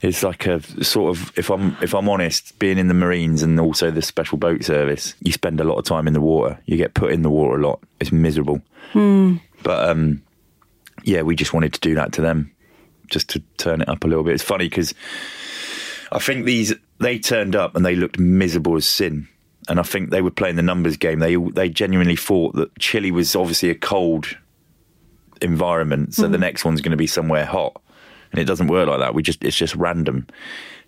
[0.01, 3.59] It's like a sort of if I'm if I'm honest, being in the Marines and
[3.59, 6.57] also the Special Boat Service, you spend a lot of time in the water.
[6.65, 7.81] You get put in the water a lot.
[7.99, 8.61] It's miserable.
[8.93, 10.21] But um,
[11.03, 12.49] yeah, we just wanted to do that to them,
[13.09, 14.33] just to turn it up a little bit.
[14.33, 14.93] It's funny because
[16.11, 19.27] I think these they turned up and they looked miserable as sin.
[19.67, 21.19] And I think they were playing the numbers game.
[21.19, 24.37] They they genuinely thought that Chile was obviously a cold
[25.41, 26.41] environment, so the mm.
[26.41, 27.79] next one's going to be somewhere hot,
[28.31, 29.13] and it doesn't work like that.
[29.13, 30.27] We just it's just random.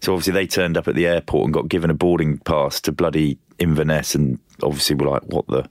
[0.02, 2.92] So obviously they turned up at the airport and got given a boarding pass to
[2.92, 5.70] bloody Inverness, and obviously were like, "What the?"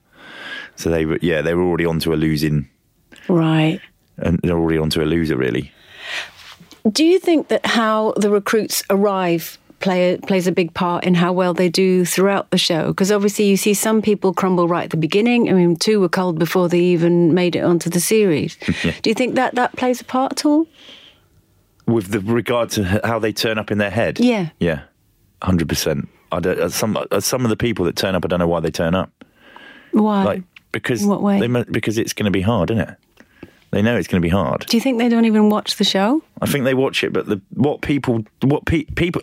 [0.76, 2.68] So they were yeah they were already onto a losing,
[3.28, 3.80] Right.
[4.18, 5.72] and they're already onto a loser really.
[6.90, 11.32] Do you think that how the recruits arrive play, plays a big part in how
[11.32, 12.88] well they do throughout the show?
[12.88, 15.48] Because obviously you see some people crumble right at the beginning.
[15.50, 18.56] I mean, two were cold before they even made it onto the series.
[19.02, 20.66] Do you think that that plays a part at all?
[21.86, 24.50] With the regard to how they turn up in their head, Yeah.
[24.60, 24.82] yeah,
[25.42, 26.08] hundred percent.
[26.32, 28.46] I don't, uh, some uh, some of the people that turn up, I don't know
[28.46, 29.10] why they turn up.
[29.90, 30.22] Why?
[30.22, 31.40] Like because what way?
[31.40, 32.96] They, because it's going to be hard, isn't it?
[33.70, 34.66] They know it's going to be hard.
[34.66, 36.22] Do you think they don't even watch the show?
[36.40, 39.22] I think they watch it, but the what people what pe- people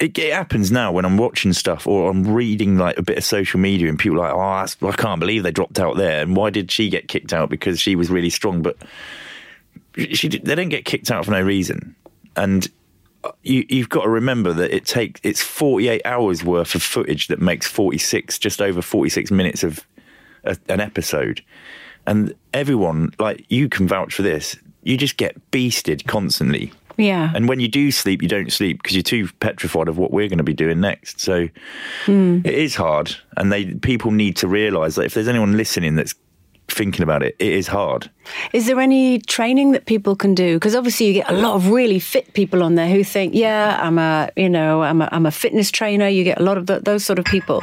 [0.00, 3.24] it, it happens now when I'm watching stuff or I'm reading like a bit of
[3.24, 6.22] social media and people are like, oh, that's, I can't believe they dropped out there,
[6.22, 8.62] and why did she get kicked out because she was really strong?
[8.62, 8.76] But
[9.96, 11.94] she they don't get kicked out for no reason,
[12.36, 12.68] and
[13.24, 17.26] uh, you, you've got to remember that it takes it's 48 hours worth of footage
[17.28, 19.84] that makes 46 just over 46 minutes of
[20.44, 21.42] a, an episode
[22.06, 26.72] and everyone like you can vouch for this you just get beasted constantly.
[26.96, 27.32] Yeah.
[27.34, 30.28] and when you do sleep you don't sleep because you're too petrified of what we're
[30.28, 31.20] going to be doing next.
[31.20, 31.48] So
[32.04, 32.40] hmm.
[32.44, 36.14] it is hard and they people need to realize that if there's anyone listening that's
[36.72, 38.10] thinking about it it is hard
[38.52, 40.54] Is there any training that people can do?
[40.56, 43.76] Because obviously you get a lot of really fit people on there who think, yeah,
[43.82, 46.06] I'm a, you know, I'm a, I'm a fitness trainer.
[46.06, 47.58] You get a lot of th those sort of people.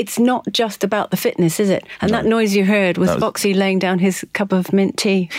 [0.00, 1.82] It's not just about the fitness, is it?
[2.00, 5.30] And that noise you heard was was- Foxy laying down his cup of mint tea,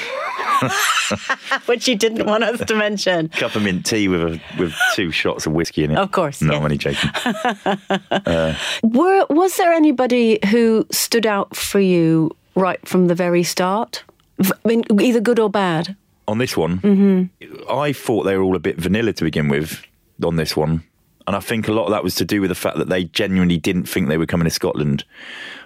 [1.66, 3.30] which you didn't want us to mention.
[3.30, 6.42] cup of mint tea with a, with two shots of whiskey in it Of course,
[6.42, 6.58] no yes.
[6.58, 7.10] i'm only joking
[8.12, 14.04] uh, Were, was there anybody who stood out for you right from the very start?
[14.40, 15.96] I mean, either good or bad?
[16.28, 17.72] on this one, Mm-hmm.
[17.72, 19.86] I thought they were all a bit vanilla to begin with
[20.24, 20.84] on this one.
[21.28, 23.04] And I think a lot of that was to do with the fact that they
[23.06, 25.04] genuinely didn't think they were coming to Scotland.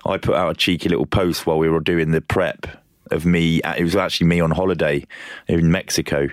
[0.06, 2.66] I put out a cheeky little post while we were doing the prep
[3.10, 3.62] of me.
[3.78, 5.06] It was actually me on holiday
[5.48, 6.28] in Mexico.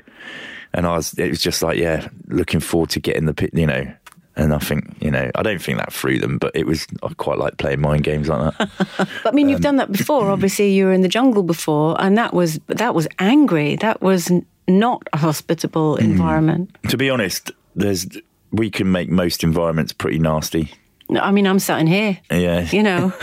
[0.72, 3.92] And I was, it was just like, yeah, looking forward to getting the, you know.
[4.38, 7.08] And I think, you know, I don't think that threw them, but it was, I
[7.14, 8.68] quite like playing mind games like that.
[9.22, 10.30] But I mean, Um, you've done that before.
[10.30, 13.76] Obviously, you were in the jungle before, and that was that was angry.
[13.76, 14.30] That was
[14.68, 16.04] not a hospitable Hmm.
[16.10, 16.76] environment.
[16.88, 18.06] to be honest, there's,
[18.52, 20.70] we can make most environments pretty nasty.
[21.14, 22.18] I mean, I'm sat in here.
[22.30, 22.68] Yeah.
[22.70, 23.12] You know.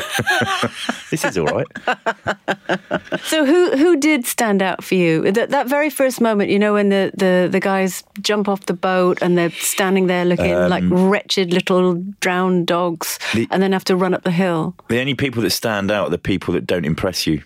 [1.11, 1.67] This is all right.
[3.23, 5.31] so who who did stand out for you?
[5.31, 8.73] That that very first moment, you know, when the the, the guys jump off the
[8.73, 13.73] boat and they're standing there looking like wretched little drowned dogs, Um, The- and then
[13.73, 14.73] have to run up the hill.
[14.89, 17.43] The only people that stand out are the people that don't impress you.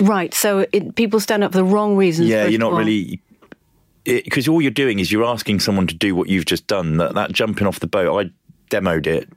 [0.00, 0.34] Right.
[0.34, 2.28] So it, people stand up for the wrong reasons.
[2.28, 3.20] Yeah, you're not really.
[4.04, 6.96] Because all you're doing is you're asking someone to do what you've just done.
[6.96, 8.30] That, that jumping off the boat, I
[8.74, 9.28] demoed it.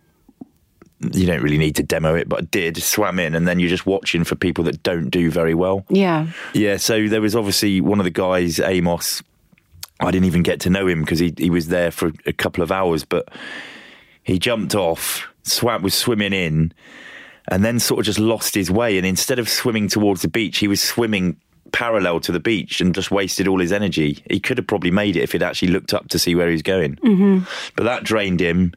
[1.11, 2.77] You don't really need to demo it, but I did.
[2.77, 5.85] Swam in, and then you're just watching for people that don't do very well.
[5.89, 6.27] Yeah.
[6.53, 9.21] Yeah, so there was obviously one of the guys, Amos.
[9.99, 12.63] I didn't even get to know him because he, he was there for a couple
[12.63, 13.29] of hours, but
[14.23, 16.73] he jumped off, swam, was swimming in,
[17.49, 18.97] and then sort of just lost his way.
[18.97, 21.37] And instead of swimming towards the beach, he was swimming
[21.73, 24.23] parallel to the beach and just wasted all his energy.
[24.29, 26.53] He could have probably made it if he'd actually looked up to see where he
[26.53, 26.95] was going.
[26.97, 27.39] Mm-hmm.
[27.75, 28.73] But that drained him.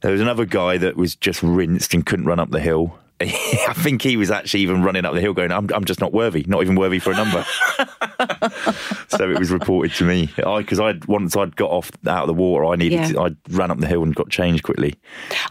[0.00, 2.98] There was another guy that was just rinsed and couldn't run up the hill.
[3.68, 6.12] I think he was actually even running up the hill going, I'm, I'm just not
[6.12, 7.44] worthy, not even worthy for a number.
[9.08, 10.30] so it was reported to me.
[10.36, 13.08] Because I'd once I'd got off out of the water, I needed Yeah.
[13.08, 14.94] to, I ran up the hill and got changed quickly.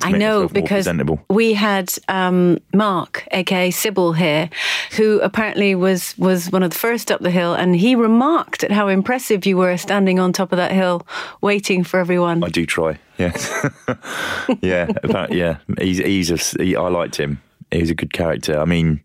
[0.01, 0.89] I know because
[1.29, 4.49] we had um, Mark, aka Sybil, here,
[4.97, 8.71] who apparently was was one of the first up the hill, and he remarked at
[8.71, 11.05] how impressive you were standing on top of that hill,
[11.41, 12.43] waiting for everyone.
[12.43, 12.97] I do try.
[13.17, 13.67] Yes.
[14.62, 14.88] yeah.
[15.03, 15.58] About, yeah.
[15.77, 17.41] He's he's a, he, I liked him.
[17.71, 18.60] He's a good character.
[18.60, 19.01] I mean,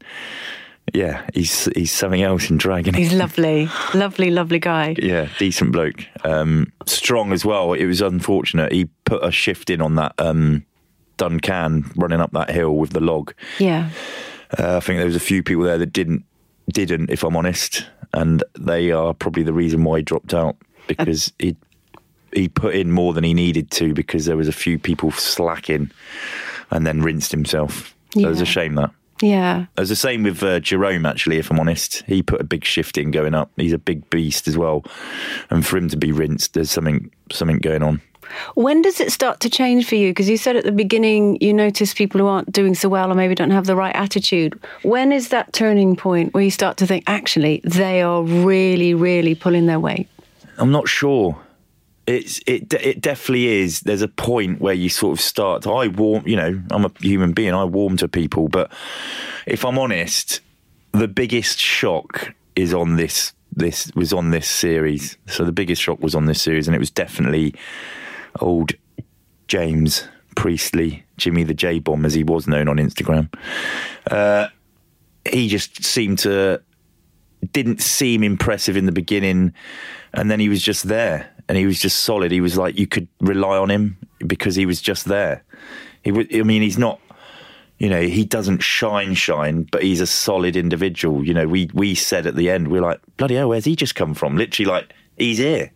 [0.92, 2.94] yeah, he's he's something else in Dragon.
[2.94, 4.94] He's lovely, lovely, lovely guy.
[4.98, 6.04] yeah, decent bloke.
[6.24, 7.72] Um, strong as well.
[7.72, 8.72] It was unfortunate.
[8.72, 10.64] He put a shift in on that um,
[11.16, 13.34] Duncan running up that hill with the log.
[13.58, 13.90] Yeah,
[14.58, 16.24] Uh, I think there was a few people there that didn't
[16.72, 21.32] didn't, if I'm honest, and they are probably the reason why he dropped out because
[21.38, 21.56] he
[22.34, 25.90] he put in more than he needed to because there was a few people slacking,
[26.70, 27.94] and then rinsed himself.
[28.22, 28.90] So it was a shame that.
[29.20, 29.66] yeah.
[29.76, 32.02] It was the same with uh, Jerome, actually, if I'm honest.
[32.06, 33.50] He put a big shift in going up.
[33.56, 34.84] He's a big beast as well.
[35.50, 38.00] And for him to be rinsed, there's something something going on.
[38.54, 40.10] When does it start to change for you?
[40.10, 43.14] Because you said at the beginning you notice people who aren't doing so well or
[43.14, 44.58] maybe don't have the right attitude.
[44.82, 49.34] When is that turning point where you start to think, actually, they are really, really
[49.34, 50.08] pulling their weight?
[50.56, 51.38] I'm not sure.
[52.06, 53.80] It's it it definitely is.
[53.80, 55.66] There's a point where you sort of start.
[55.66, 57.54] I warm, you know, I'm a human being.
[57.54, 58.70] I warm to people, but
[59.46, 60.40] if I'm honest,
[60.92, 63.32] the biggest shock is on this.
[63.56, 65.16] This was on this series.
[65.28, 67.54] So the biggest shock was on this series, and it was definitely
[68.40, 68.72] old
[69.46, 73.32] James Priestley, Jimmy the J Bomb, as he was known on Instagram.
[74.10, 74.48] Uh,
[75.30, 76.60] he just seemed to
[77.52, 79.52] didn't seem impressive in the beginning,
[80.12, 82.32] and then he was just there, and he was just solid.
[82.32, 85.44] He was like you could rely on him because he was just there.
[86.02, 87.00] He was, I mean, he's not
[87.78, 91.26] You know, he doesn't shine, shine, but he's a solid individual.
[91.26, 93.94] You know, we we said at the end, we're like, bloody hell, where's he just
[93.96, 94.36] come from?
[94.36, 95.72] Literally, like he's here,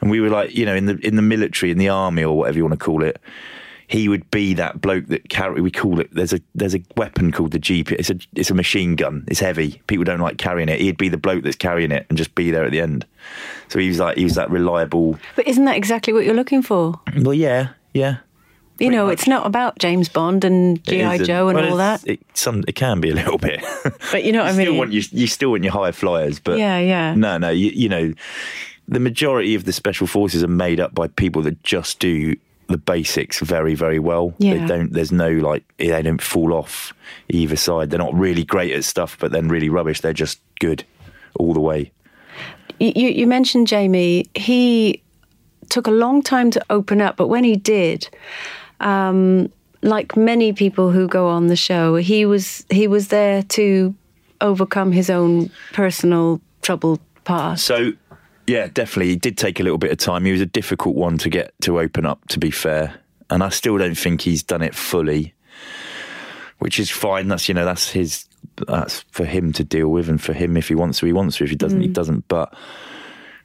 [0.00, 2.36] and we were like, you know, in the in the military, in the army, or
[2.36, 3.18] whatever you want to call it.
[3.86, 5.60] He would be that bloke that carry.
[5.60, 6.08] We call it.
[6.14, 7.92] There's a there's a weapon called the GP.
[7.92, 9.24] It's a it's a machine gun.
[9.28, 9.82] It's heavy.
[9.86, 10.80] People don't like carrying it.
[10.80, 13.04] He'd be the bloke that's carrying it and just be there at the end.
[13.68, 15.18] So he was like he was that reliable.
[15.36, 16.98] But isn't that exactly what you're looking for?
[17.16, 18.18] Well, yeah, yeah.
[18.80, 19.12] You know, much.
[19.20, 21.18] it's not about James Bond and GI.
[21.18, 22.04] Joe and Well, all that.
[22.08, 23.62] It, some, it can be a little bit.
[24.10, 24.78] But you know what I You still mean?
[24.78, 27.14] want you, you still want your high flyers, but Yeah, yeah.
[27.14, 27.50] No, no.
[27.50, 28.12] You, you know,
[28.88, 32.34] the majority of the special forces are made up by people that just do
[32.68, 34.34] the basics very, very well.
[34.38, 34.92] They don't.
[34.92, 36.92] There's no like they don't fall off
[37.28, 37.90] either side.
[37.90, 40.00] They're not really great at stuff, but then really rubbish.
[40.00, 40.84] They're just good
[41.38, 41.92] all the way.
[42.80, 44.26] You, you you mentioned Jamie.
[44.34, 45.02] He
[45.68, 48.08] took a long time to open up, but when he did,
[48.80, 49.50] um,
[49.82, 53.94] like many people who go on the show, he was he was there to
[54.40, 57.64] overcome his own personal troubled past.
[57.64, 57.92] So,
[58.46, 59.10] yeah, definitely.
[59.10, 60.24] He did take a little bit of time.
[60.24, 62.94] He was a difficult one to get to open up, to be fair.
[63.30, 65.34] And I still don't think he's done it fully,
[66.58, 67.28] which is fine.
[67.28, 68.26] That's, you know, that's his,
[68.68, 70.08] that's for him to deal with.
[70.08, 71.44] And for him, if he wants to, he wants to.
[71.44, 71.94] If he doesn't, he mm.
[71.94, 72.28] doesn't.
[72.28, 72.54] But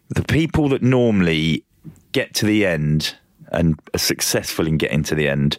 [0.09, 1.63] the people that normally
[2.11, 3.15] get to the end
[3.51, 5.57] and are successful in getting to the end,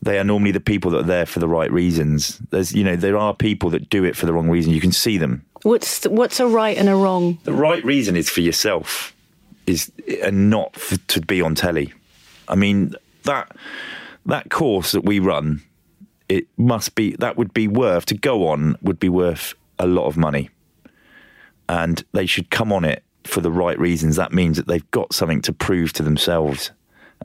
[0.00, 2.38] they are normally the people that are there for the right reasons.
[2.50, 4.72] There's, you know, there are people that do it for the wrong reason.
[4.72, 7.38] You can see them What's what's a right and a wrong?
[7.44, 9.14] the right reason is for yourself
[9.66, 9.92] is
[10.22, 11.92] and not for, to be on telly.
[12.48, 12.94] I mean
[13.24, 13.56] that
[14.26, 15.62] that course that we run
[16.28, 20.06] it must be that would be worth to go on would be worth a lot
[20.06, 20.48] of money.
[21.68, 24.16] And they should come on it for the right reasons.
[24.16, 26.70] That means that they've got something to prove to themselves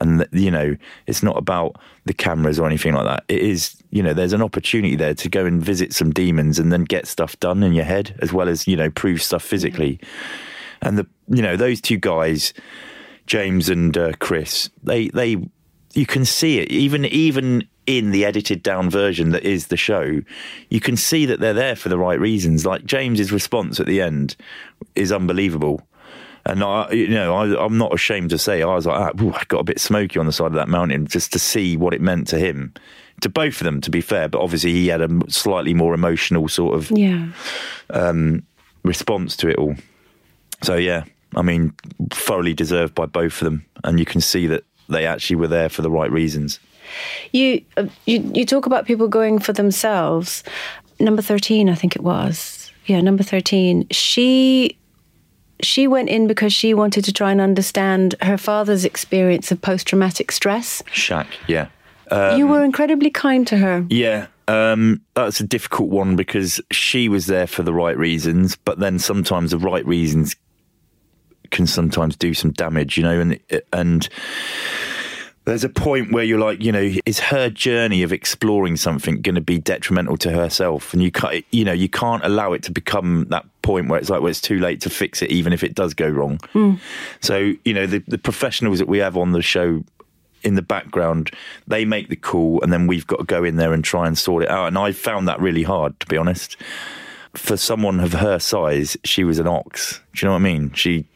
[0.00, 3.24] and you know it's not about the cameras or anything like that.
[3.28, 6.72] It is you know there's an opportunity there to go and visit some demons and
[6.72, 10.00] then get stuff done in your head as well as you know prove stuff physically.
[10.82, 12.52] And the you know those two guys
[13.26, 15.36] James and uh, Chris they they
[15.94, 16.70] you can see it.
[16.70, 20.20] Even even in the edited down version that is the show
[20.70, 22.66] you can see that they're there for the right reasons.
[22.66, 24.36] Like James's response at the end
[24.94, 25.86] is unbelievable
[26.46, 29.32] and I, you know, I, I'm not ashamed to say I was like, ah, ooh,
[29.32, 31.92] I got a bit smoky on the side of that mountain just to see what
[31.92, 32.72] it meant to him,
[33.20, 34.28] to both of them, to be fair.
[34.28, 37.28] But obviously, he had a slightly more emotional sort of Yeah.
[38.84, 39.74] response to it all.
[40.62, 41.04] So yeah,
[41.34, 41.72] I mean,
[42.10, 45.68] thoroughly deserved by both of them, and you can see that they actually were there
[45.68, 46.60] for the right reasons.
[47.32, 50.44] You, uh, you you talk about people going for themselves.
[51.00, 52.70] Number thirteen, I think it was.
[52.86, 53.86] Yeah, number thirteen.
[53.90, 54.78] She
[55.62, 59.86] she went in because she wanted to try and understand her father's experience of post
[59.86, 60.82] traumatic stress.
[60.92, 61.68] Shaq, yeah,
[62.36, 63.86] you were incredibly kind to her.
[63.90, 64.26] yeah.
[64.48, 69.00] Um, that's a difficult one because she was there for the right reasons, but then
[69.00, 70.36] sometimes the right reasons
[71.50, 73.40] can sometimes do some damage, you know, and
[73.72, 74.08] and
[75.46, 79.36] there's a point where you're like, you know, is her journey of exploring something going
[79.36, 80.92] to be detrimental to herself?
[80.92, 84.10] And you can't, you know, you can't allow it to become that point where it's
[84.10, 86.38] like, well, it's too late to fix it, even if it does go wrong.
[86.52, 86.74] Hmm.
[87.20, 89.84] So, you know, the, the professionals that we have on the show
[90.42, 91.30] in the background,
[91.68, 94.18] they make the call, and then we've got to go in there and try and
[94.18, 94.66] sort it out.
[94.66, 96.56] And I found that really hard, to be honest.
[97.34, 100.00] For someone of her size, she was an ox.
[100.14, 100.72] Do you know what I mean?
[100.72, 101.06] She,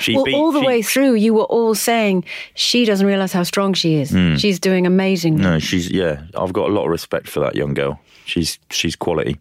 [0.00, 3.32] she Well, beat, all the she- way through, you were all saying she doesn't realize
[3.32, 4.10] how strong she is.
[4.10, 4.36] Hmm.
[4.36, 5.36] She's doing amazing.
[5.36, 6.22] No, she's yeah.
[6.36, 8.00] I've got a lot of respect for that young girl.
[8.24, 9.36] She's she's quality.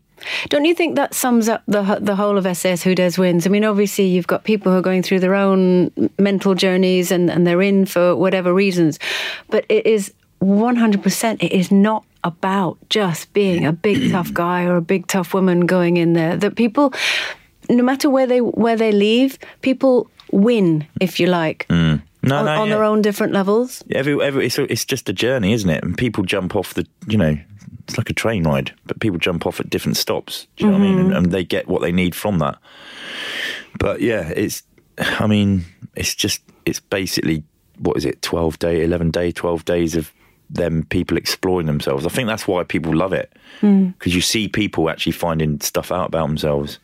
[0.49, 3.45] Don't you think that sums up the the whole of SAS Who Dares Wins?
[3.45, 7.29] I mean, obviously you've got people who are going through their own mental journeys and,
[7.29, 8.97] and they're in for whatever reasons,
[9.49, 10.11] but it is
[10.41, 11.43] 100%.
[11.43, 15.65] It is not about just being a big tough guy or a big tough woman
[15.67, 16.35] going in there.
[16.35, 16.93] That people,
[17.69, 21.67] no matter where they where they leave, people win if you like.
[21.69, 22.01] Mm.
[22.23, 22.75] No, on, no, on yeah.
[22.75, 23.83] their own different levels.
[23.91, 25.83] Every, every, it's, it's just a journey, isn't it?
[25.83, 27.37] And people jump off the, you know,
[27.83, 30.47] it's like a train ride, but people jump off at different stops.
[30.57, 30.99] Do you know what I mean?
[30.99, 31.17] And, mm-hmm.
[31.17, 32.57] and they get what they need from that.
[33.79, 34.63] But yeah, it's,
[34.97, 37.43] I mean, it's just, it's basically,
[37.77, 40.11] what is it, 12 day, 11 day, 12 days of
[40.49, 42.05] them people exploring themselves.
[42.05, 43.87] I think that's why people love it hmm.
[43.87, 46.79] because you see people actually finding stuff out about themselves.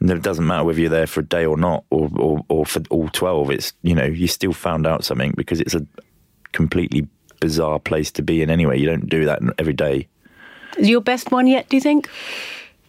[0.00, 2.66] And it doesn't matter whether you're there for a day or not, or, or, or
[2.66, 3.50] for all 12.
[3.50, 5.84] It's, you know, you still found out something because it's a
[6.52, 7.08] completely
[7.40, 8.78] bizarre place to be in anyway.
[8.78, 10.08] You don't do that every day.
[10.76, 11.68] Is your best one yet?
[11.68, 12.08] Do you think?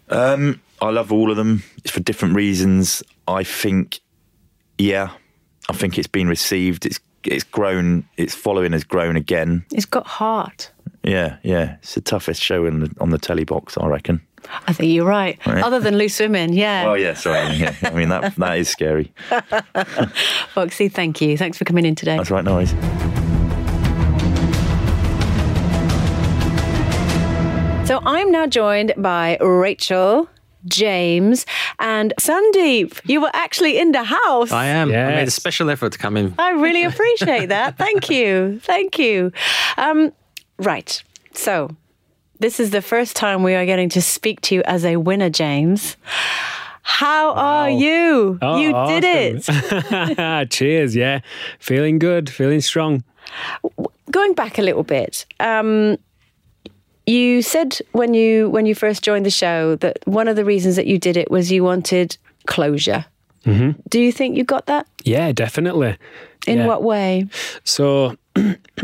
[0.10, 1.64] Um, I love all of them.
[1.78, 3.03] It's for different reasons.
[3.28, 3.99] I think,
[4.78, 5.12] yeah,
[5.68, 6.86] I think it's been received.
[6.86, 8.07] It's it's grown.
[8.18, 9.66] Its following has grown again.
[9.74, 10.72] It's got heart.
[11.03, 11.76] Yeah, yeah.
[11.82, 14.22] It's the toughest show in the, on the telly box, I reckon.
[14.67, 15.37] I think you're right.
[15.45, 15.63] Right.
[15.63, 16.85] Other than loose women, yeah.
[16.87, 17.55] Oh yeah, sorry.
[17.55, 17.75] Yeah.
[17.83, 19.11] I mean that that is scary.
[20.53, 21.37] Foxy, thank you.
[21.37, 22.17] Thanks for coming in today.
[22.17, 22.73] That's right, noise.
[27.87, 30.29] So I'm now joined by Rachel.
[30.67, 31.45] James
[31.79, 34.51] and Sandeep, you were actually in the house.
[34.51, 34.89] I am.
[34.89, 36.35] I made a special effort to come in.
[36.37, 37.77] I really appreciate that.
[37.77, 38.59] Thank you.
[38.63, 39.31] Thank you.
[39.77, 40.11] Um,
[40.57, 41.01] right.
[41.33, 41.69] So,
[42.39, 45.29] this is the first time we are getting to speak to you as a winner,
[45.29, 45.97] James.
[46.81, 48.39] How are you?
[48.41, 49.45] Oh, you did it.
[49.47, 50.49] it.
[50.49, 50.95] Cheers.
[50.95, 51.19] Yeah.
[51.59, 52.29] Feeling good.
[52.29, 53.03] Feeling strong.
[54.11, 55.97] Going back a little bit, um,
[57.05, 60.75] you said when you when you first joined the show that one of the reasons
[60.77, 62.17] that you did it was you wanted
[62.47, 63.05] closure.
[63.45, 63.79] Mm-hmm.
[63.89, 64.87] Do you think you got that?
[65.03, 65.97] Yeah, definitely.
[66.47, 66.65] In Yeah.
[66.67, 67.27] what way?
[67.63, 68.15] So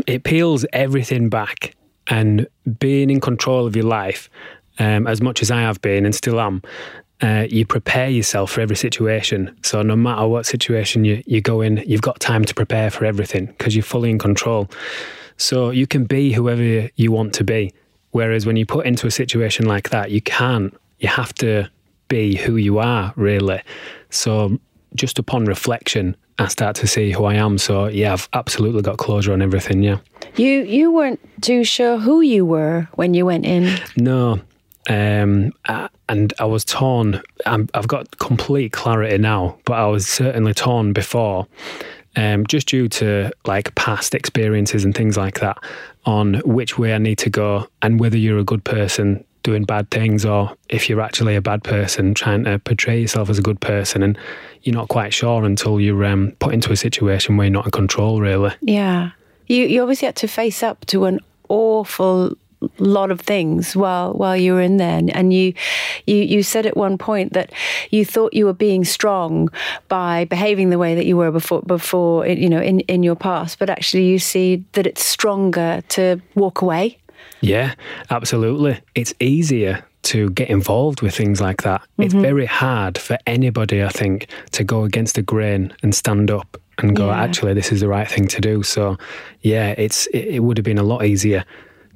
[0.06, 1.74] it peels everything back
[2.08, 2.46] and
[2.78, 4.30] being in control of your life,
[4.78, 6.62] um, as much as I have been and still am,
[7.22, 9.56] uh, you prepare yourself for every situation.
[9.62, 13.04] So no matter what situation you, you go in, you've got time to prepare for
[13.04, 14.68] everything because you're fully in control.
[15.38, 17.72] So you can be whoever you want to be.
[18.10, 20.74] Whereas when you put into a situation like that, you can't.
[20.98, 21.68] You have to
[22.08, 23.60] be who you are, really.
[24.10, 24.58] So
[24.96, 27.58] just upon reflection, I start to see who I am.
[27.58, 29.82] So yeah, I've absolutely got closure on everything.
[29.82, 29.98] Yeah.
[30.36, 33.78] You you weren't too sure who you were when you went in.
[33.96, 34.40] No.
[34.88, 37.20] Um, I- and I was torn.
[37.46, 41.48] I'm, I've got complete clarity now, but I was certainly torn before,
[42.14, 45.58] um, just due to like past experiences and things like that,
[46.04, 49.88] on which way I need to go and whether you're a good person doing bad
[49.92, 53.60] things or if you're actually a bad person trying to portray yourself as a good
[53.60, 54.18] person and
[54.62, 57.70] you're not quite sure until you're um, put into a situation where you're not in
[57.70, 58.52] control really.
[58.60, 59.12] Yeah.
[59.46, 62.36] You you obviously had to face up to an awful
[62.78, 64.98] lot of things while while you were in there.
[64.98, 65.54] And, and you
[66.06, 67.52] you you said at one point that
[67.90, 69.48] you thought you were being strong
[69.86, 73.60] by behaving the way that you were before before you know in in your past
[73.60, 76.98] but actually you see that it's stronger to walk away
[77.40, 77.74] Yeah,
[78.10, 78.80] absolutely.
[78.94, 81.82] It's easier to get involved with things like that.
[81.98, 86.56] It's very hard for anybody, I think, to go against the grain and stand up
[86.78, 87.20] and go, Yeah.
[87.22, 88.62] actually, this is the right thing to do.
[88.62, 88.96] So,
[89.40, 91.44] yeah, it's it, it would have been a lot easier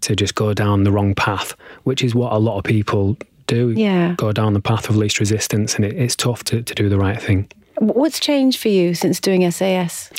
[0.03, 3.16] to just go down the wrong path, which is what a lot of people
[3.47, 3.70] do.
[3.70, 4.14] Yeah.
[4.16, 6.99] Go down the path of least resistance, and it, it's tough to, to do the
[6.99, 7.49] right thing.
[7.78, 10.11] what's changed for you since doing SAS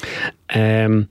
[0.53, 1.09] Um,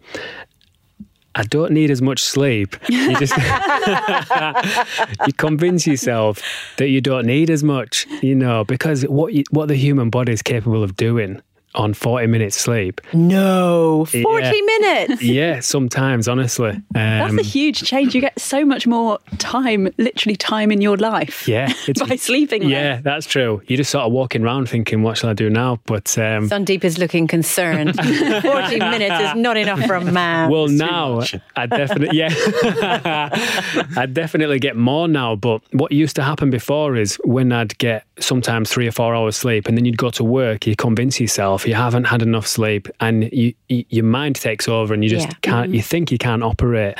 [1.35, 2.77] I don't need as much sleep.
[2.89, 3.37] You just
[5.27, 6.43] you convince yourself
[6.77, 10.33] that you don't need as much, you know, because what you, what the human body
[10.33, 11.41] is capable of doing
[11.75, 13.01] on 40 minutes sleep.
[13.13, 14.53] no 40 Yeah.
[14.65, 16.71] minutes Yeah, sometimes, honestly.
[16.71, 18.15] Um, That's a huge change.
[18.15, 21.47] You get so much more time, literally time in your life.
[21.47, 22.71] yeah, it's, by sleeping less.
[22.73, 23.63] Yeah, that's true.
[23.69, 25.79] You're just sort of walking around thinking, what shall I do now?
[25.87, 27.95] But um, Sandeep is looking concerned
[28.43, 31.21] 40 minutes is not enough for a man Well, now
[31.57, 32.31] I definitely yeah,
[33.97, 35.37] I definitely get more now.
[35.37, 39.37] But what used to happen before is when I'd get sometimes three or four hours
[39.37, 42.89] sleep, and then you'd go to work, you convince yourself you haven't had enough sleep,
[43.01, 45.35] and you, you your mind takes over, and you just Yeah.
[45.43, 45.71] can't.
[45.71, 45.89] You mm-hmm.
[45.89, 46.95] think you can't operate.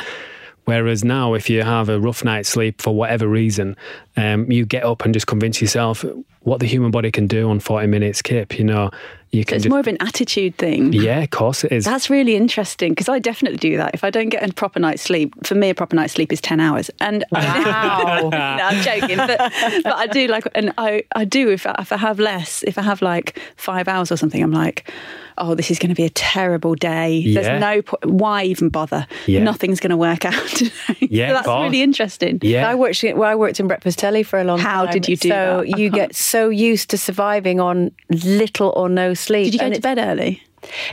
[0.67, 3.77] Whereas now, if you have a rough night's sleep for whatever reason,
[4.21, 6.05] um, you get up and just convince yourself
[6.43, 8.59] what the human body can do on 40 minutes kip.
[8.59, 8.91] You know,
[9.31, 10.93] you So can it's just, more of an attitude thing.
[10.93, 11.85] yeah, of course it is.
[11.85, 13.95] That's really interesting because I definitely do that.
[13.95, 16.41] If I don't get a proper night's sleep, for me, a proper night's sleep is
[16.41, 16.91] 10 hours.
[17.01, 18.29] And Wow.
[18.33, 19.17] no, I'm joking.
[19.19, 19.39] But,
[19.85, 22.79] but I do like, and I, I do, if I, if I have less, if
[22.79, 24.91] I have like five hours or something, I'm like,
[25.39, 27.13] oh, this is going to be a terrible day.
[27.17, 27.41] Yeah.
[27.41, 28.05] There's no point.
[28.07, 29.07] Why even bother?
[29.27, 29.43] Yeah.
[29.43, 30.73] Nothing's going to work out today.
[31.01, 31.63] Yeah, so that's course.
[31.65, 32.39] really interesting.
[32.43, 32.69] yeah.
[32.69, 33.03] I worked.
[33.03, 34.93] Well, I worked in breakfast for a long How time.
[34.95, 35.75] did you do So that?
[35.75, 39.45] I you can't- get so used to surviving on little or no sleep.
[39.47, 40.43] Did you go And to bed early?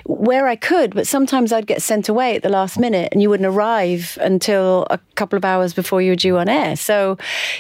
[0.05, 3.29] Where I could, but sometimes I'd get sent away at the last minute, and you
[3.29, 6.75] wouldn't arrive until a couple of hours before you were due on air.
[6.75, 7.17] So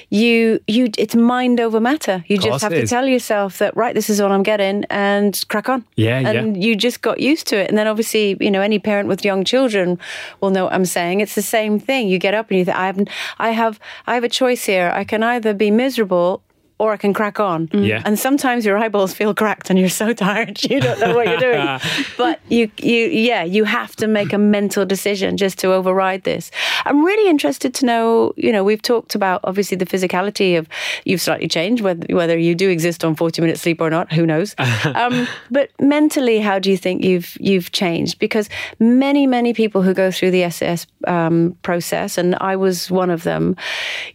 [0.09, 2.23] you, you, it's mind over matter.
[2.27, 2.89] You just have to is.
[2.89, 5.85] tell yourself that right, this is all I'm getting, and crack on.
[5.95, 6.31] Yeah, yeah.
[6.31, 7.69] and you just got used to it.
[7.69, 9.99] And then obviously, you know, any parent with young children
[10.41, 11.21] will know what I'm saying.
[11.21, 12.07] It's the same thing.
[12.07, 12.99] You get up and you think, I have,
[13.39, 14.91] I have, I have a choice here.
[14.93, 16.41] I can either be miserable
[16.79, 17.69] or I can crack on.
[17.73, 18.01] Yeah.
[18.05, 21.37] And sometimes your eyeballs feel cracked and you're so tired you don't know what you're
[21.37, 21.79] doing.
[22.17, 26.51] but you you yeah, you have to make a mental decision just to override this.
[26.85, 30.67] I'm really interested to know, you know, we've talked about obviously the physicality of
[31.05, 34.25] you've slightly changed whether whether you do exist on 40 minutes sleep or not, who
[34.25, 34.55] knows.
[34.95, 38.49] um, but mentally how do you think you've you've changed because
[38.79, 43.23] many many people who go through the SAS um, process and I was one of
[43.23, 43.55] them,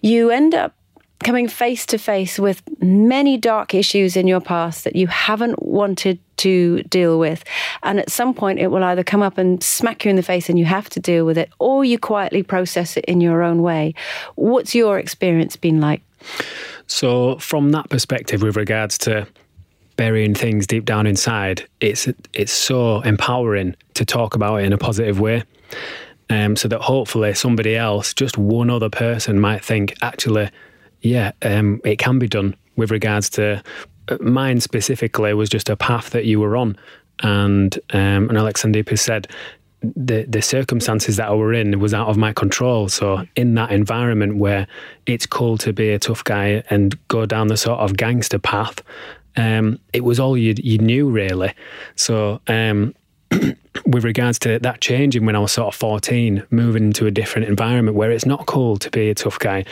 [0.00, 0.74] you end up
[1.22, 6.18] coming face to face with many dark issues in your past that you haven't wanted
[6.38, 7.44] to deal with.
[7.82, 10.48] And at some point, it will either come up and smack you in the face
[10.48, 13.62] and you have to deal with it, or you quietly process it in your own
[13.62, 13.94] way.
[14.34, 16.02] What's your experience been like?
[16.86, 19.26] So, from that perspective, with regards to
[19.96, 24.78] burying things deep down inside, it's it's so empowering to talk about it in a
[24.78, 25.44] positive way.
[26.30, 30.48] Um, so that hopefully somebody else, just one other person, might think, actually,
[31.02, 32.56] yeah, um, it can be done.
[32.76, 33.62] With regards to
[34.08, 36.76] uh, mine specifically, was just a path that you were on,
[37.22, 39.28] and um, and Alex Sandeep has said
[39.82, 42.88] the the circumstances that I were in was out of my control.
[42.88, 44.66] So in that environment where
[45.06, 48.80] it's cool to be a tough guy and go down the sort of gangster path,
[49.36, 51.52] um, it was all you you knew really.
[51.96, 52.40] So.
[52.46, 52.94] Um,
[53.86, 57.48] with regards to that changing when I was sort of 14, moving into a different
[57.48, 59.64] environment where it's not cool to be a tough guy,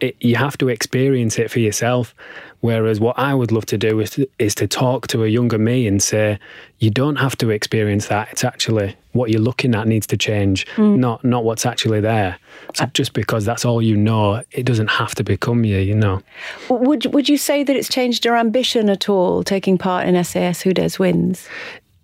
[0.00, 2.14] it, you have to experience it for yourself.
[2.60, 5.58] Whereas what I would love to do is to, is to talk to a younger
[5.58, 6.38] me and say,
[6.78, 8.28] you don't have to experience that.
[8.30, 10.98] It's actually what you're looking at needs to change, mm.
[10.98, 12.38] not not what's actually there.
[12.74, 15.78] So uh, just because that's all you know, it doesn't have to become you.
[15.78, 16.22] You know.
[16.68, 20.60] Would would you say that it's changed your ambition at all, taking part in SAS
[20.60, 21.48] Who Dares Wins?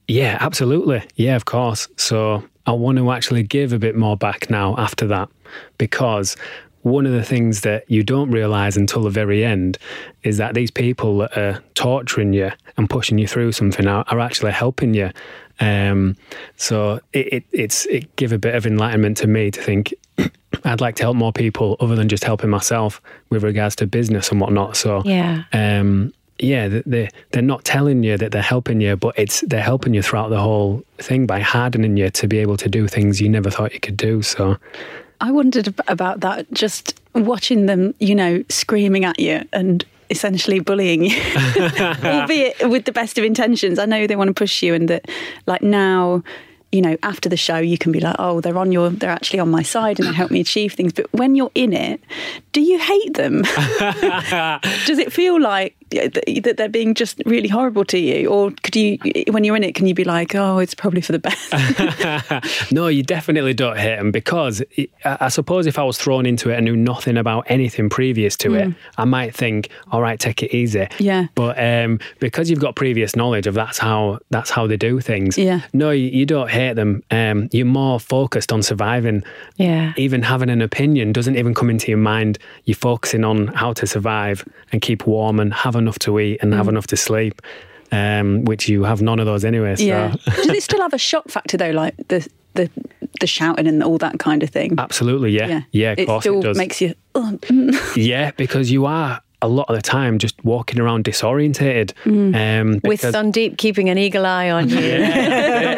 [0.08, 1.02] Yeah, absolutely.
[1.16, 1.88] Yeah, of course.
[1.96, 5.28] So I want to actually give a bit more back now after that
[5.78, 6.36] because
[6.86, 9.76] one of the things that you don't realize until the very end
[10.22, 14.20] is that these people that are torturing you and pushing you through something are, are
[14.20, 15.10] actually helping you.
[15.58, 16.16] Um,
[16.56, 19.94] so it, it, it's it give a bit of enlightenment to me to think
[20.64, 24.30] I'd like to help more people other than just helping myself with regards to business
[24.30, 24.76] and whatnot.
[24.76, 25.42] So Yeah.
[25.52, 29.62] um, yeah, they- they they're not telling you that they're helping you, but it's they're
[29.72, 33.20] helping you throughout the whole thing by hardening you to be able to do things
[33.20, 34.22] you never thought you could do.
[34.22, 34.56] So
[35.20, 41.04] I wondered about that just watching them, you know, screaming at you and essentially bullying
[41.04, 41.20] you,
[42.04, 43.78] albeit with the best of intentions.
[43.78, 45.08] I know they want to push you, and that,
[45.46, 46.22] like now,
[46.72, 49.38] you know, after the show, you can be like, oh, they're on your, they're actually
[49.38, 50.92] on my side and they help me achieve things.
[50.92, 52.00] But when you're in it,
[52.52, 53.42] do you hate them?
[54.86, 58.98] Does it feel like that they're being just really horrible to you, or could you,
[59.30, 62.72] when you're in it, can you be like, oh, it's probably for the best?
[62.72, 64.62] no, you definitely don't hate them because
[65.04, 68.54] I suppose if I was thrown into it and knew nothing about anything previous to
[68.54, 70.88] it, I might think, all right, take it easy.
[70.98, 71.26] Yeah.
[71.34, 75.38] But um, because you've got previous knowledge of that's how that's how they do things.
[75.38, 75.60] Yeah.
[75.72, 77.02] No, you, you don't hate them.
[77.10, 79.22] Um, you're more focused on surviving.
[79.56, 79.92] Yeah.
[79.96, 82.38] Even having an opinion doesn't even come into your mind.
[82.64, 86.52] You're focusing on how to survive and keep warm and have enough to eat and
[86.54, 87.40] have enough to sleep.
[87.92, 89.76] Um, which you have none of those anyway.
[89.76, 89.84] So.
[89.84, 90.16] Yeah.
[90.24, 92.68] Does it still have a shock factor though, like the the
[93.20, 94.74] the shouting and all that kind of thing?
[94.76, 95.62] Absolutely, yeah.
[95.70, 96.58] Yeah, of it course still it does.
[96.58, 96.94] makes you.
[97.14, 97.38] Oh,
[97.94, 101.92] Yeah, because you are a lot of the time just walking around disorientated.
[102.04, 102.34] Mm.
[102.34, 104.76] Um, With because- Sandeep keeping an eagle eye on you,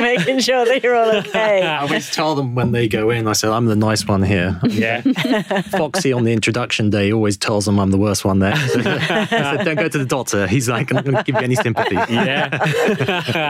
[0.00, 1.62] making sure that you're all okay.
[1.66, 4.58] I always tell them when they go in, I said, I'm the nice one here.
[4.68, 5.02] yeah,
[5.62, 8.56] Foxy on the introduction day always tells them I'm the worst one there.
[8.56, 10.46] So, I said, don't go to the doctor.
[10.46, 11.94] He's like, I'm not going to give you any sympathy.
[11.94, 12.48] yeah,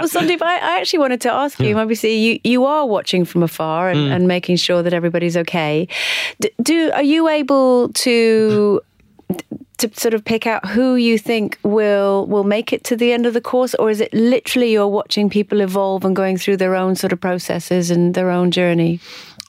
[0.01, 1.75] Well, Sandeep, I, I actually wanted to ask you.
[1.75, 1.81] Hmm.
[1.81, 4.13] Obviously, you, you are watching from afar and, hmm.
[4.13, 5.87] and making sure that everybody's okay.
[6.41, 8.81] D- do are you able to
[9.79, 13.27] to sort of pick out who you think will will make it to the end
[13.27, 16.75] of the course, or is it literally you're watching people evolve and going through their
[16.75, 19.01] own sort of processes and their own journey?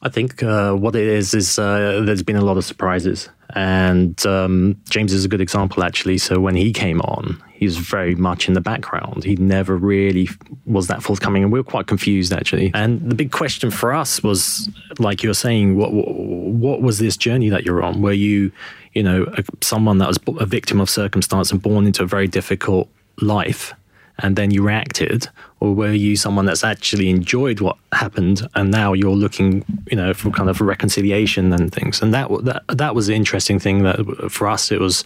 [0.01, 4.25] I think uh, what it is is uh, there's been a lot of surprises, and
[4.25, 6.17] um, James is a good example actually.
[6.17, 9.25] So when he came on, he was very much in the background.
[9.25, 10.30] He never really
[10.65, 12.71] was that forthcoming, and we were quite confused actually.
[12.73, 14.69] And the big question for us was,
[14.99, 18.01] like you were saying, what what was this journey that you're on?
[18.01, 18.53] Were you,
[18.93, 22.27] you know, a, someone that was a victim of circumstance and born into a very
[22.27, 22.87] difficult
[23.21, 23.73] life?
[24.21, 25.29] and then you reacted
[25.61, 30.13] or were you someone that's actually enjoyed what happened and now you're looking you know
[30.13, 33.95] for kind of reconciliation and things and that that, that was the interesting thing that
[34.29, 35.05] for us it was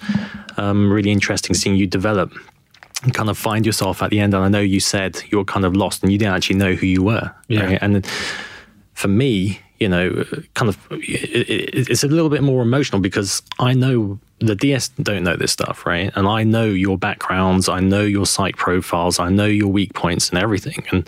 [0.57, 2.33] um, really interesting seeing you develop
[3.03, 5.45] and kind of find yourself at the end and i know you said you were
[5.45, 7.65] kind of lost and you didn't actually know who you were Yeah.
[7.65, 7.79] right?
[7.83, 8.03] and
[8.93, 10.23] for me you know,
[10.53, 14.87] kind of, it, it, it's a little bit more emotional because I know the DS
[15.01, 16.09] don't know this stuff, right?
[16.15, 20.29] And I know your backgrounds, I know your psych profiles, I know your weak points
[20.29, 20.85] and everything.
[20.91, 21.05] And,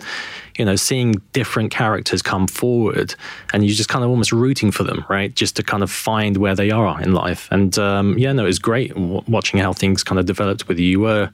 [0.58, 3.14] you know, seeing different characters come forward
[3.54, 5.34] and you're just kind of almost rooting for them, right?
[5.34, 7.48] Just to kind of find where they are in life.
[7.50, 10.78] And um, yeah, no, it was great watching how things kind of developed with.
[10.78, 11.30] You were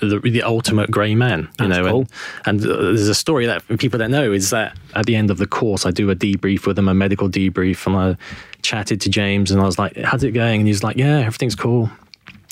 [0.00, 1.90] the, the ultimate grey man, you That's know.
[1.90, 2.06] cool.
[2.46, 5.30] And, and uh, there's a story that people don't know is that at the end
[5.30, 8.16] of the course, I do a debrief with them, a medical debrief, and I
[8.62, 11.54] chatted to James and I was like, "How's it going?" And he's like, "Yeah, everything's
[11.54, 11.90] cool."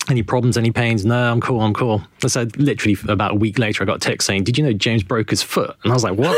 [0.08, 1.04] Any problems, any pains?
[1.04, 2.02] No, I'm cool, I'm cool.
[2.22, 4.72] And so literally about a week later, I got a text saying, Did you know
[4.72, 5.76] James broke his foot?
[5.84, 6.36] And I was like, What?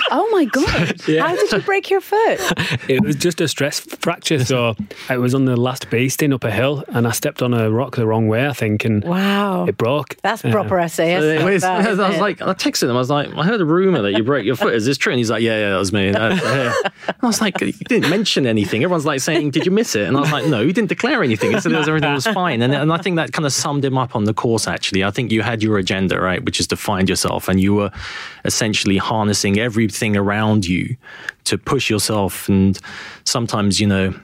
[0.12, 1.00] Oh my god!
[1.18, 2.40] How did you break your foot?
[2.88, 4.44] It was just a stress fracture.
[4.44, 4.74] So
[5.08, 7.96] it was on the last beasting up a hill, and I stepped on a rock
[7.96, 10.16] the wrong way, I think, and Wow, it broke.
[10.22, 11.22] that's proper SAS.
[11.22, 12.20] It was- that, I was it?
[12.20, 12.90] like, I texted him.
[12.96, 14.74] I was like, I heard a rumor that you broke your foot.
[14.74, 15.12] Is this true?
[15.12, 16.10] And he's like, Yeah, yeah, that was me.
[16.10, 16.72] Uh, yeah.
[17.08, 18.82] And I was like, You didn't mention anything.
[18.82, 20.06] Everyone's like saying, Did you miss it?
[20.08, 21.52] And I was like, No, you didn't declare anything.
[21.52, 22.62] He said was, everything was fine.
[22.62, 24.66] And, and I think that kind of summed him up on the course.
[24.66, 27.74] Actually, I think you had your agenda right, which is to find yourself, and you
[27.74, 27.90] were
[28.44, 30.96] essentially harnessing everything around you
[31.44, 32.48] to push yourself.
[32.48, 32.78] And
[33.24, 34.14] sometimes, you know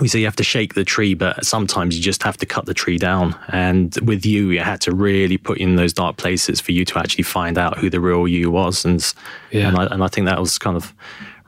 [0.00, 2.66] we say you have to shake the tree, but sometimes you just have to cut
[2.66, 3.36] the tree down.
[3.48, 6.98] And with you, you had to really put in those dark places for you to
[6.98, 8.84] actually find out who the real you was.
[8.84, 9.04] And,
[9.50, 9.68] Yeah.
[9.68, 10.94] and, I, and I think that was kind of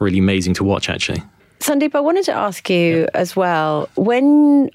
[0.00, 1.22] really amazing to watch, actually.
[1.60, 4.68] Sandeep, I wanted to ask you as well when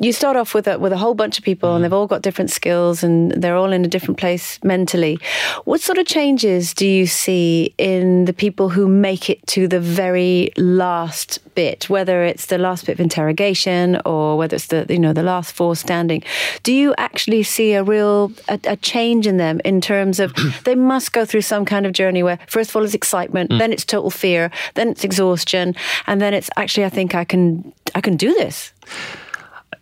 [0.00, 1.82] you start off with a with a whole bunch of people and mm.
[1.84, 5.18] they've all got different skills and they're all in a different place mentally.
[5.64, 9.78] What sort of changes do you see in the people who make it to the
[9.78, 14.98] very last bit, whether it's the last bit of interrogation or whether it's the you
[14.98, 16.24] know the last four standing?
[16.64, 20.74] Do you actually see a real a, a change in them in terms of they
[20.74, 23.58] must go through some kind of journey where first of all it's excitement, mm.
[23.58, 25.76] then it's total fear, then it's exhaustion,
[26.08, 28.72] and then it's actually I think I can I can do this.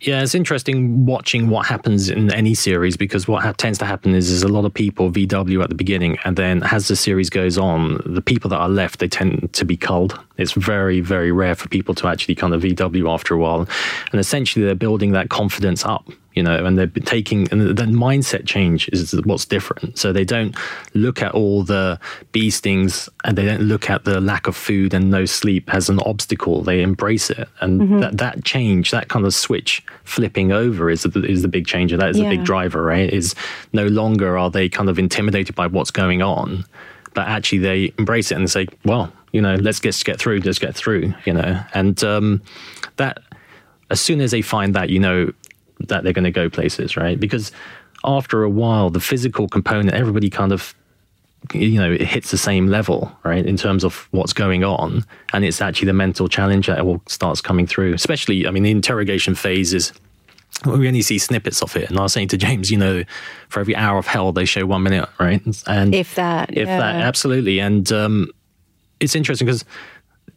[0.01, 4.13] Yeah, it's interesting watching what happens in any series because what ha- tends to happen
[4.13, 7.29] is there's a lot of people VW at the beginning, and then as the series
[7.29, 10.19] goes on, the people that are left they tend to be culled.
[10.37, 13.67] It's very, very rare for people to actually kind of VW after a while,
[14.11, 18.45] and essentially they're building that confidence up, you know, and they're taking and the mindset
[18.45, 19.97] change is what's different.
[19.97, 20.55] So they don't
[20.93, 21.99] look at all the
[22.31, 25.99] beastings and they don't look at the lack of food and no sleep as an
[26.01, 26.61] obstacle.
[26.61, 31.25] They embrace it, and that that change, that kind of switch flipping over is the,
[31.25, 31.91] is the big change.
[31.91, 33.11] and That is the big driver, right?
[33.11, 33.33] Is
[33.73, 36.65] no longer are they kind of intimidated by what's going on,
[37.15, 40.59] but actually they embrace it and say, well, you know, let's get get through, let's
[40.59, 42.43] get through, you know, and um,
[42.97, 43.17] that
[43.89, 45.33] as soon as they find that, you know
[45.81, 47.19] that they're going to go places, right?
[47.19, 47.51] Because
[48.03, 50.75] after a while, the physical component, everybody kind of
[51.53, 55.05] you know, it hits the same level, right, in terms of what's going on.
[55.33, 57.93] And it's actually the mental challenge that all starts coming through.
[57.93, 59.93] Especially, I mean, the interrogation phase is
[60.65, 61.89] we only see snippets of it.
[61.89, 63.03] And I was saying to James, you know,
[63.49, 65.41] for every hour of hell, they show one minute, right?
[65.67, 67.59] And If that, if that, absolutely.
[67.59, 68.31] And um,
[68.99, 69.63] it's interesting because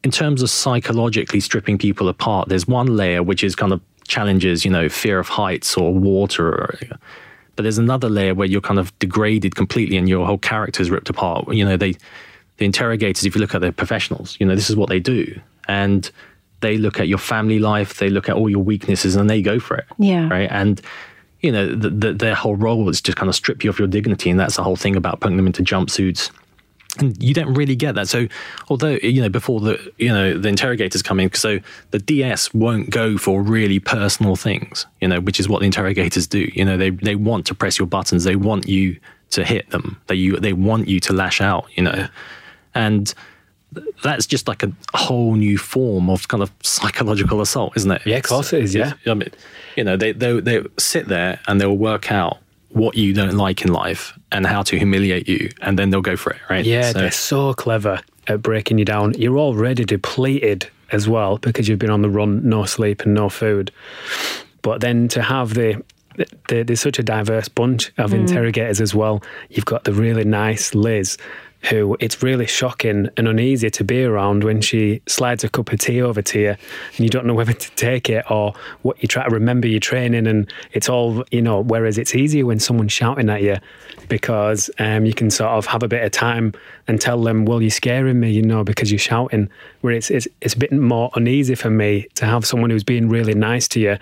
[0.05, 3.81] in terms of psychologically stripping people apart, there's one layer which is kind of
[4.11, 6.49] challenges, you know, fear of heights or water.
[6.49, 6.79] Or,
[7.57, 10.91] but there's another layer where you're kind of degraded completely and your whole character is
[10.91, 11.51] ripped apart.
[11.55, 11.93] You know, they,
[12.59, 15.41] the interrogators, if you look at their professionals, you know, this is what they do.
[15.69, 16.11] And
[16.61, 19.59] they look at your family life, they look at all your weaknesses and they go
[19.59, 19.87] for it.
[19.99, 20.29] Yeah.
[20.29, 20.51] Right.
[20.51, 20.81] And,
[21.41, 23.89] you know, the, the, their whole role is to kind of strip you of your
[23.89, 24.29] dignity.
[24.29, 26.31] And that's the whole thing about putting them into jumpsuits
[26.99, 28.09] and you don't really get that.
[28.09, 28.29] So,
[28.69, 31.59] although you know before the you know the interrogators come in, so
[31.91, 36.27] the DS won't go for really personal things, you know, which is what the interrogators
[36.27, 36.51] do.
[36.55, 38.99] You know, they they want to press your buttons, they want you
[39.31, 42.09] to hit them, they you they want you to lash out, you know,
[42.75, 43.15] and
[44.03, 48.03] that's just like a whole new form of kind of psychological assault, isn't it?
[48.05, 48.95] Yeah, of course it is, yeah.
[49.07, 49.31] I mean,
[49.77, 52.39] you know, they they they sit there and they'll work out
[52.71, 56.17] what you don't like in life and how to humiliate you, and then they'll go
[56.17, 56.65] for it, right?
[56.65, 59.15] Yeah, So- they're so clever at breaking you down.
[59.19, 63.29] You're already depleted as well because you've been on the run, no sleep and no
[63.29, 63.71] food.
[64.63, 65.83] But then to have the,
[66.49, 68.19] the there's such a diverse bunch of hmm.
[68.19, 69.23] interrogators as well.
[69.49, 71.17] You've got the really nice Liz,
[71.69, 75.79] who it's really shocking and uneasy to be around when she slides a cup of
[75.79, 79.09] tea over to you and you don't know whether to take it or what you
[79.09, 82.93] try to remember your training and it's all you know whereas it's easier when someone's
[82.93, 83.57] shouting at you
[84.09, 86.53] because um, you can sort of have a bit of time
[86.89, 89.49] and tell them well you're scaring me you know because you're shouting.
[89.81, 93.09] Where it's, it's it's a bit more uneasy for me to have someone who's being
[93.09, 93.97] really nice to you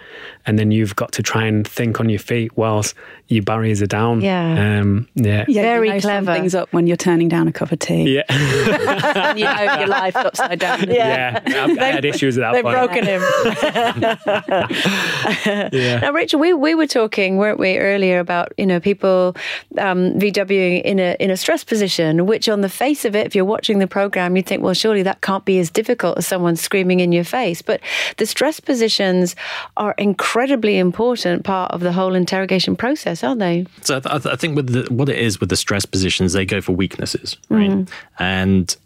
[0.49, 2.95] and then you've got to try and think on your feet whilst
[3.29, 4.81] your barriers are down Yeah.
[4.81, 6.35] um, yeah Yeah, Very you know clever.
[6.35, 8.17] things up when you're turning down a cup of tea.
[8.17, 10.91] Yeah, and you know your life's upside down.
[10.91, 11.41] yeah.
[11.47, 12.77] I've, I had issues at that They've point.
[12.77, 13.23] broken him.
[15.73, 16.01] Yeah.
[16.01, 19.37] Now, Rachel, we, we were talking, weren't we, earlier about you know people
[19.79, 23.35] um, VWing in a in a stress position, which on the face of it, if
[23.35, 26.57] you're watching the program, you'd think, well, surely that can't be as difficult as someone
[26.57, 27.63] screaming in your face.
[27.63, 27.81] But
[28.17, 29.37] the stress positions
[29.77, 29.95] are
[30.39, 33.67] incredibly important part of the whole interrogation process, aren't they?
[33.83, 36.45] So I, th- I think with the, what it is with the stress positions, they
[36.47, 37.71] go for weaknesses, right?
[37.71, 37.89] Mm.
[38.21, 38.77] And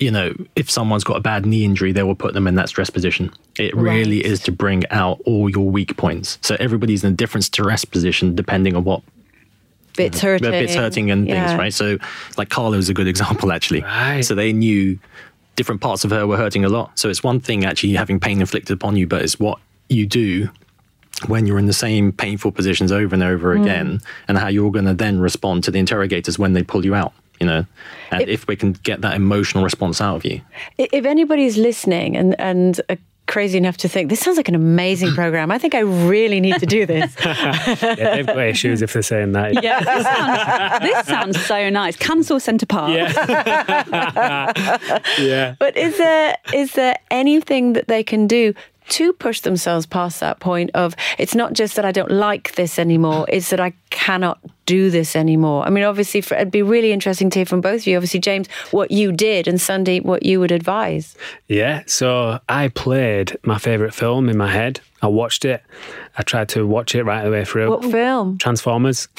[0.00, 2.68] you know, if someone's got a bad knee injury, they will put them in that
[2.68, 3.32] stress position.
[3.58, 4.26] It really Right.
[4.26, 6.38] is to bring out all your weak points.
[6.42, 9.02] So everybody's in a different stress position depending on what
[9.96, 10.50] Bits hurting.
[10.50, 11.48] bits hurting and Yeah.
[11.48, 11.74] things, right?
[11.74, 11.98] So,
[12.36, 13.80] like Carla is a good example, actually.
[13.80, 14.20] Right.
[14.20, 14.98] So they knew
[15.56, 16.96] different parts of her were hurting a lot.
[16.96, 20.48] So it's one thing actually having pain inflicted upon you, but it's what you do
[21.26, 23.62] when you're in the same painful positions over and over Mm.
[23.62, 26.94] again, and how you're going to then respond to the interrogators when they pull you
[26.94, 27.12] out.
[27.40, 27.66] You know,
[28.10, 30.40] and It- if we can get that emotional response out of you,
[30.76, 32.96] If anybody's listening and and are
[33.28, 36.58] crazy enough to think this sounds like an amazing program, I think I really need
[36.60, 37.14] to do this.
[37.24, 39.62] Yeah, they've got issues if they're saying that.
[39.62, 41.94] Yeah, this sounds, this sounds so nice.
[41.96, 42.90] Cancel Centre Park.
[42.92, 43.12] Yeah.
[45.20, 45.54] yeah.
[45.58, 48.54] But is there is there anything that they can do
[48.90, 52.78] to push themselves past that point of it's not just that I don't like this
[52.78, 53.30] anymore, mm.
[53.30, 55.64] it's that I cannot do this anymore.
[55.64, 57.96] I mean, obviously, for, it'd be really interesting to hear from both of you.
[57.96, 61.16] Obviously, James, what you did, and Sandeep, what you would advise.
[61.46, 64.80] Yeah, so I played my favourite film in my head.
[65.00, 65.62] I watched it.
[66.16, 67.70] I tried to watch it right the way through.
[67.70, 68.38] What film?
[68.38, 69.08] Transformers.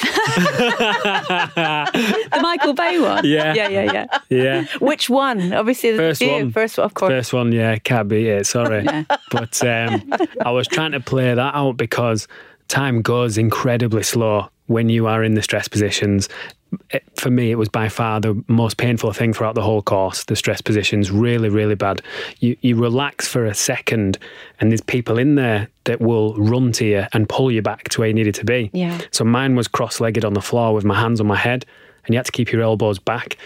[2.30, 3.24] The Michael Bay one.
[3.24, 3.54] Yeah.
[3.54, 4.06] Yeah, yeah, yeah.
[4.28, 4.64] Yeah.
[4.80, 5.52] Which one?
[5.52, 6.30] Obviously, the First few.
[6.30, 6.52] one.
[6.52, 7.10] First one, of course.
[7.10, 8.46] First one, yeah, can't beat it.
[8.46, 8.84] Sorry,
[9.30, 10.12] but um,
[10.44, 12.28] I was trying to play that out because
[12.68, 16.28] time goes incredibly slow when you are in the stress positions.
[16.90, 20.24] It, for me, it was by far the most painful thing throughout the whole course.
[20.24, 22.02] The stress positions really, really bad.
[22.38, 24.18] You you relax for a second,
[24.60, 28.00] and there's people in there that will run to you and pull you back to
[28.00, 28.70] where you needed to be.
[28.72, 29.00] Yeah.
[29.10, 31.66] So mine was cross-legged on the floor with my hands on my head,
[32.04, 33.36] and you had to keep your elbows back.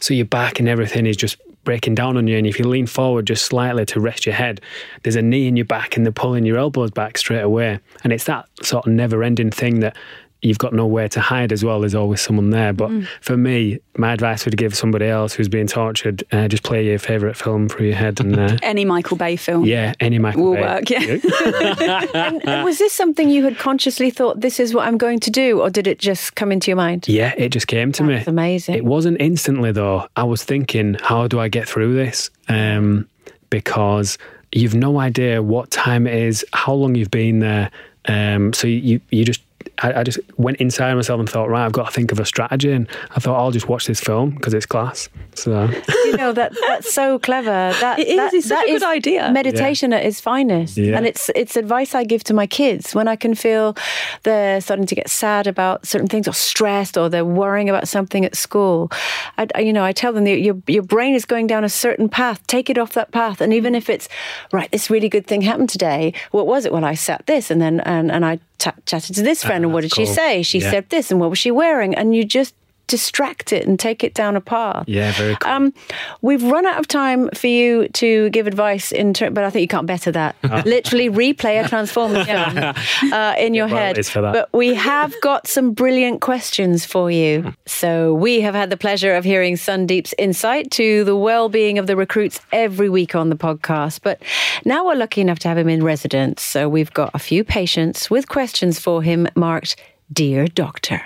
[0.00, 2.36] So your back and everything is just breaking down on you.
[2.36, 4.60] And if you lean forward just slightly to rest your head,
[5.02, 7.80] there's a knee in your back and they're pulling your elbows back straight away.
[8.02, 9.96] And it's that sort of never-ending thing that
[10.44, 11.80] you've got nowhere to hide as well.
[11.80, 12.72] There's always someone there.
[12.72, 12.90] But
[13.20, 16.98] for me, my advice would give somebody else who's being tortured, uh, just play your
[16.98, 18.20] favourite film through your head.
[18.20, 19.64] And uh, Any Michael Bay film.
[19.64, 20.44] yeah, any Michael Bay.
[20.44, 20.60] Will Bay.
[20.60, 22.04] work, yeah.
[22.14, 25.30] and, and was this something you had consciously thought, this is what I'm going to
[25.30, 25.60] do?
[25.60, 27.08] Or did it just come into your mind?
[27.08, 28.22] Yeah, it just came to me.
[28.26, 28.74] Amazing.
[28.74, 30.06] It wasn't instantly though.
[30.16, 32.30] I was thinking, how do I get through this?
[32.48, 33.08] Um,
[33.50, 34.18] because
[34.52, 37.70] you've no idea what time it is, how long you've been there.
[38.06, 39.40] Um, so you you just.
[39.82, 42.24] I, I just went inside myself and thought, right, I've got to think of a
[42.24, 42.70] strategy.
[42.70, 45.08] And I thought, I'll just watch this film because it's class.
[45.34, 45.68] So,
[46.04, 47.50] you know that that's so clever.
[47.80, 49.30] That It is, that- it's such that a good is idea.
[49.32, 50.96] Meditation at its finest, Yeah.
[50.96, 53.76] and it's it's advice I give to my kids when I can feel
[54.22, 58.24] they're starting to get sad about certain things or stressed or they're worrying about something
[58.24, 58.90] at school.
[59.38, 61.68] I, I- you know, I tell them that your your brain is going down a
[61.68, 62.46] certain path.
[62.46, 64.08] Take it off that path, and even if it's
[64.52, 66.12] right, this really good thing happened today.
[66.30, 66.72] What was it?
[66.72, 69.72] Well, I sat this, and then and and I ta chatted to this friend, and
[69.72, 70.42] ah, what did she say?
[70.42, 70.70] She Yeah.
[70.70, 71.94] said this, and what was she wearing?
[71.94, 72.54] And you just
[72.86, 74.84] distract it and take it down a path.
[74.86, 75.52] yeah, very cool.
[75.52, 75.74] Um,
[76.22, 79.62] we've run out of time for you to give advice in ter- but I think
[79.62, 80.36] you can't better that.
[80.66, 84.08] Literally replay a Transformers film uh, in your well, head.
[84.14, 87.54] But we have got some brilliant questions for you.
[87.66, 91.96] So we have had the pleasure of hearing Sandeep's insight to the well-being of the
[91.96, 94.00] recruits every week on the podcast.
[94.02, 94.22] But
[94.64, 96.42] now we're lucky enough to have him in residence.
[96.42, 99.76] So we've got a few patients with questions for him marked
[100.12, 101.02] "Dear Doctor."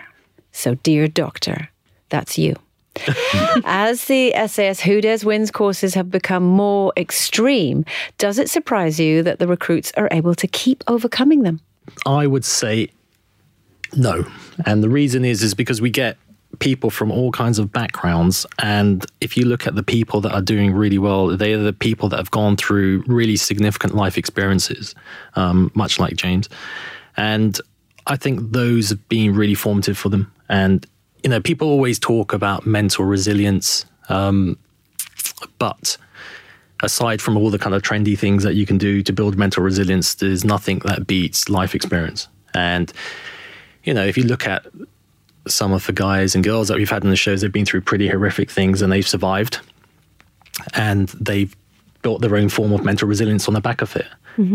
[0.59, 1.71] So, dear Doctor,
[2.09, 2.57] that's you.
[3.65, 7.85] As the SAS Who Dares Wins courses have become more extreme,
[8.19, 11.61] does it surprise you that the recruits are able to keep overcoming them?
[12.07, 12.91] I would say
[13.95, 14.27] no.
[14.67, 16.17] And the reason is is because we get
[16.59, 20.41] people from all kinds of backgrounds and if you look at the people that are
[20.41, 24.95] doing really well they are the people that have gone through really significant life experiences
[25.35, 26.49] um, much like james
[27.19, 27.61] and
[28.07, 30.87] i think those have been really formative for them and
[31.23, 34.59] you know people always talk about mental resilience um,
[35.59, 35.97] but
[36.83, 39.63] aside from all the kind of trendy things that you can do to build mental
[39.63, 42.29] resilience, there's nothing that beats life experience.
[42.55, 42.93] And,
[43.85, 44.67] you know, if you look at
[45.47, 47.81] some of the guys and girls that we've had in the shows, they've been through
[47.81, 49.61] pretty horrific things and they've survived.
[50.75, 51.55] And they've
[52.03, 54.07] built their own form of mental resilience on the back of it.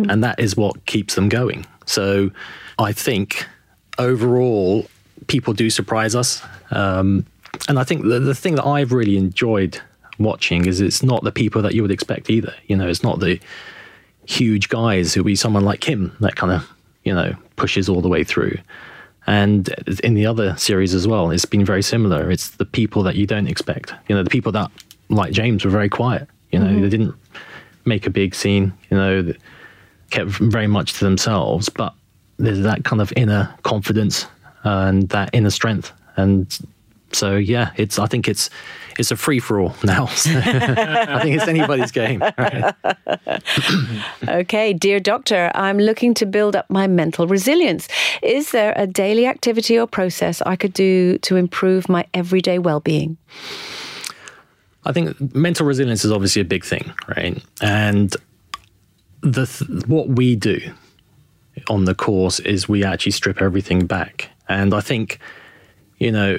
[0.09, 1.65] And that is what keeps them going.
[1.85, 2.31] So
[2.79, 3.45] I think
[3.97, 4.87] overall,
[5.27, 6.41] people do surprise us.
[6.71, 7.25] Um,
[7.67, 9.79] and I think the, the thing that I've really enjoyed
[10.19, 12.53] watching is it's not the people that you would expect either.
[12.67, 13.39] You know, it's not the
[14.25, 15.15] huge guys.
[15.15, 16.69] It'll be someone like him that kind of,
[17.03, 18.57] you know, pushes all the way through.
[19.25, 19.69] And
[20.03, 22.29] in the other series as well, it's been very similar.
[22.29, 23.93] It's the people that you don't expect.
[24.09, 24.69] You know, the people that,
[25.09, 26.27] like James, were very quiet.
[26.51, 27.15] You know, they didn't
[27.85, 28.73] make a big scene.
[28.89, 29.33] You know,
[30.09, 31.69] kept very much to themselves.
[31.69, 31.93] But
[32.37, 34.27] there's that kind of inner confidence
[34.63, 35.91] and that inner strength.
[36.15, 36.57] And
[37.11, 37.99] so, yeah, it's.
[37.99, 38.49] I think it's
[38.97, 40.03] it's a free for all now.
[40.25, 42.23] I think it's anybody's game.
[42.37, 42.73] Right?
[44.27, 47.87] Okay, dear doctor, I'm looking to build up my mental resilience.
[48.21, 53.17] Is there a daily activity or process I could do to improve my everyday well-being?
[54.85, 57.41] I think mental resilience is obviously a big thing, right?
[57.61, 58.15] And
[59.21, 60.59] the th- what we do
[61.69, 64.29] on the course is we actually strip everything back.
[64.53, 65.19] And I think,
[65.97, 66.37] you know,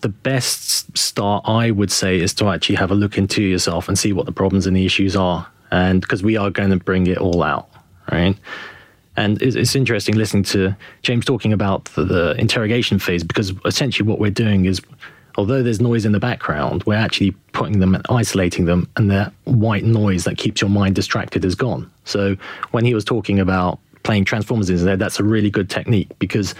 [0.00, 3.98] the best start I would say is to actually have a look into yourself and
[3.98, 5.46] see what the problems and the issues are.
[5.70, 7.68] And because we are going to bring it all out,
[8.10, 8.36] right?
[9.16, 14.08] And it's, it's interesting listening to James talking about the, the interrogation phase because essentially
[14.08, 14.80] what we're doing is,
[15.36, 19.32] although there's noise in the background, we're actually putting them and isolating them, and the
[19.44, 21.90] white noise that keeps your mind distracted is gone.
[22.04, 22.36] So
[22.70, 26.54] when he was talking about playing Transformers in there, that's a really good technique because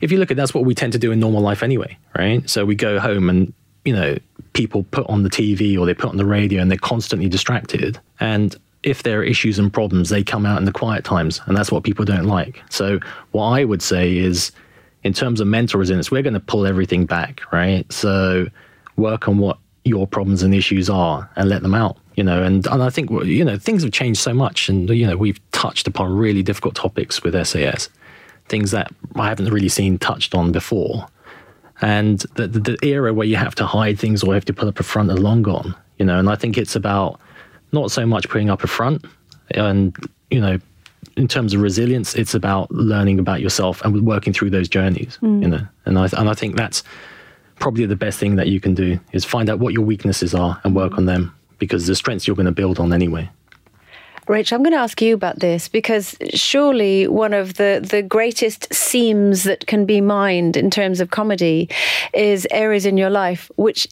[0.00, 2.48] if you look at that's what we tend to do in normal life anyway, right?
[2.50, 3.52] So we go home and
[3.84, 4.16] you know
[4.52, 8.00] people put on the TV or they put on the radio and they're constantly distracted
[8.18, 11.56] and if there are issues and problems, they come out in the quiet times, and
[11.56, 12.62] that's what people don't like.
[12.70, 13.00] So,
[13.32, 14.52] what I would say is,
[15.02, 17.90] in terms of mental resilience, we're going to pull everything back, right?
[17.92, 18.46] So,
[18.96, 22.42] work on what your problems and issues are and let them out, you know.
[22.42, 25.40] And, and I think, you know, things have changed so much, and, you know, we've
[25.52, 27.88] touched upon really difficult topics with SAS,
[28.48, 31.06] things that I haven't really seen touched on before.
[31.82, 34.66] And the, the, the era where you have to hide things or have to put
[34.66, 36.18] up a front are long gone, you know.
[36.18, 37.20] And I think it's about
[37.72, 39.04] not so much putting up a front
[39.52, 39.96] and
[40.30, 40.58] you know
[41.16, 45.28] in terms of resilience it's about learning about yourself and working through those journeys you
[45.28, 45.48] mm.
[45.48, 46.82] know and I, and I think that's
[47.58, 50.60] probably the best thing that you can do is find out what your weaknesses are
[50.64, 53.30] and work on them because the strengths you're going to build on anyway.
[54.28, 58.72] Rachel, I'm going to ask you about this because surely one of the, the greatest
[58.74, 61.68] seams that can be mined in terms of comedy
[62.12, 63.86] is areas in your life which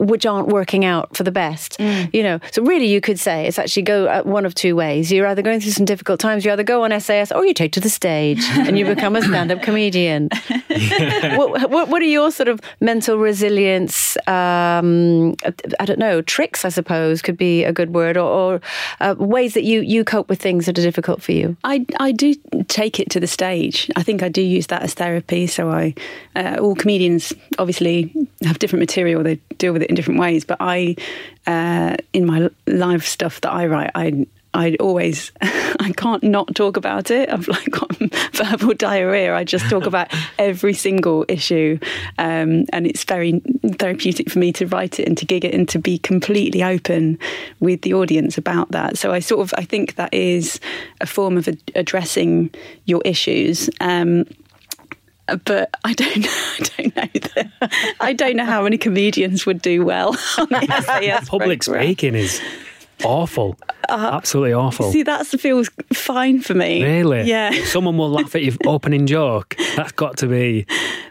[0.00, 1.78] which aren't working out for the best.
[2.12, 5.12] You know, so really you could say it's actually go uh, one of two ways.
[5.12, 7.72] You're either going through some difficult times, you either go on SAS or you take
[7.72, 10.28] to the stage and you become a stand-up comedian.
[11.36, 14.16] what, what, what are your sort of mental resilience?
[14.26, 15.34] Um,
[15.78, 16.64] I don't know tricks.
[16.64, 18.60] I suppose could be a good word, or, or
[19.00, 21.56] uh, ways that you you cope with things that are difficult for you.
[21.64, 22.34] I, I do
[22.68, 23.90] take it to the stage.
[23.96, 25.46] I think I do use that as therapy.
[25.46, 25.94] So I,
[26.36, 29.22] uh, all comedians obviously have different material.
[29.22, 30.44] They deal with it in different ways.
[30.44, 30.96] But I,
[31.46, 36.76] uh, in my live stuff that I write, I I always I can't not talk
[36.76, 37.28] about it.
[37.30, 37.96] I've like got
[38.32, 39.34] verbal diarrhea.
[39.34, 41.78] I just talk about every single issue,
[42.18, 43.40] um, and it's very
[43.78, 47.18] therapeutic for me to write it and to gig it and to be completely open
[47.60, 48.98] with the audience about that.
[48.98, 50.60] So I sort of I think that is
[51.00, 52.50] a form of ad- addressing
[52.86, 53.70] your issues.
[53.80, 54.24] Um,
[55.36, 56.28] but I don't know.
[56.58, 57.20] I don't know.
[57.34, 61.84] That, I don't know how many comedians would do well on the SAS Public programme.
[61.86, 62.40] speaking is
[63.04, 63.56] awful.
[63.88, 64.86] Absolutely awful.
[64.88, 66.82] Uh, See, that feels fine for me.
[66.82, 67.22] Really?
[67.22, 67.64] Yeah.
[67.64, 69.56] Someone will laugh at your opening joke.
[69.76, 70.66] That's got to be.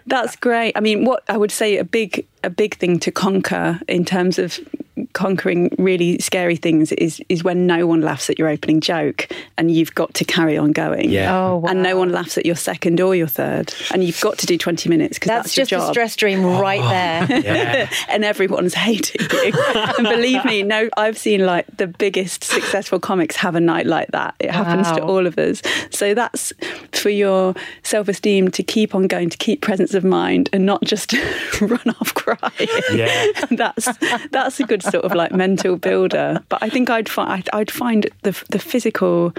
[0.05, 0.73] That's great.
[0.75, 4.39] I mean, what I would say a big a big thing to conquer in terms
[4.39, 4.59] of
[5.07, 9.27] conquering really scary things is is when no one laughs at your opening joke
[9.57, 11.09] and you've got to carry on going.
[11.09, 11.35] Yeah.
[11.35, 14.45] Oh, And no one laughs at your second or your third, and you've got to
[14.45, 16.61] do twenty minutes because That's, that's, just your a stress dream oh.
[16.61, 17.39] right there.
[17.49, 17.89] Yeah.
[18.09, 19.53] and everyone's hating you.
[19.97, 24.09] and believe me, no, I've seen like the biggest successful comics have a night like
[24.09, 24.35] that.
[24.39, 25.61] It happens to all of us.
[25.89, 26.51] So that's
[26.91, 30.83] for your self esteem to keep on going, to keep presence of mind, and not
[30.83, 31.13] just
[31.61, 32.69] run off crying.
[32.93, 33.31] Yeah.
[33.51, 33.87] that's
[34.31, 36.41] that's a good sort of like mental builder.
[36.49, 39.33] But I think I'd find I'd, I'd find the the physical.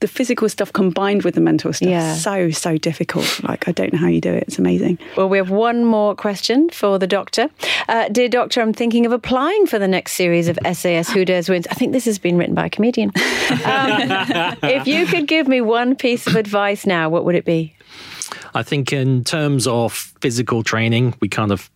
[0.00, 2.14] The physical stuff combined with the mental stuff Yeah.
[2.14, 3.40] so so difficult.
[3.44, 4.42] Like I don't know how you do it.
[4.48, 4.98] It's amazing.
[5.16, 7.48] Well, we have one more question for the doctor.
[7.88, 11.48] Uh, dear doctor, I'm thinking of applying for the next series of SAS Who Dares
[11.48, 11.68] Wins.
[11.70, 13.12] I think this has been written by a comedian.
[13.52, 17.74] Um, if you could give me one piece of advice now, what would it be?
[18.54, 21.70] I think in terms of physical training, we kind of,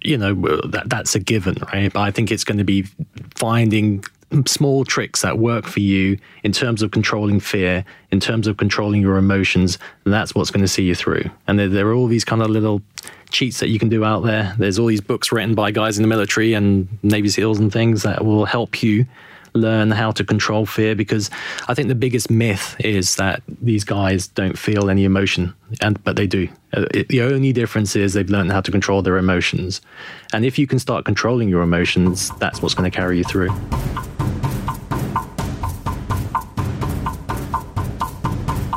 [0.00, 0.34] you know,
[0.66, 1.92] that that's a given, right?
[1.92, 2.86] But I think it's going to be
[3.34, 4.04] finding
[4.46, 9.02] small tricks that work for you in terms of controlling fear, in terms of controlling
[9.02, 11.24] your emotions, that's what's going to see you through.
[11.46, 12.80] And there, there are all these kind of little
[13.30, 14.54] cheats that you can do out there.
[14.58, 18.02] There's all these books written by guys in the military and Navy SEALs and things
[18.02, 19.06] that will help you
[19.54, 21.30] learn how to control fear because
[21.68, 26.16] I think the biggest myth is that these guys don't feel any emotion, and but
[26.16, 26.48] they do.
[26.74, 29.80] Uh, it, the only difference is they've learned how to control their emotions,
[30.32, 33.50] and if you can start controlling your emotions, that's what's going to carry you through.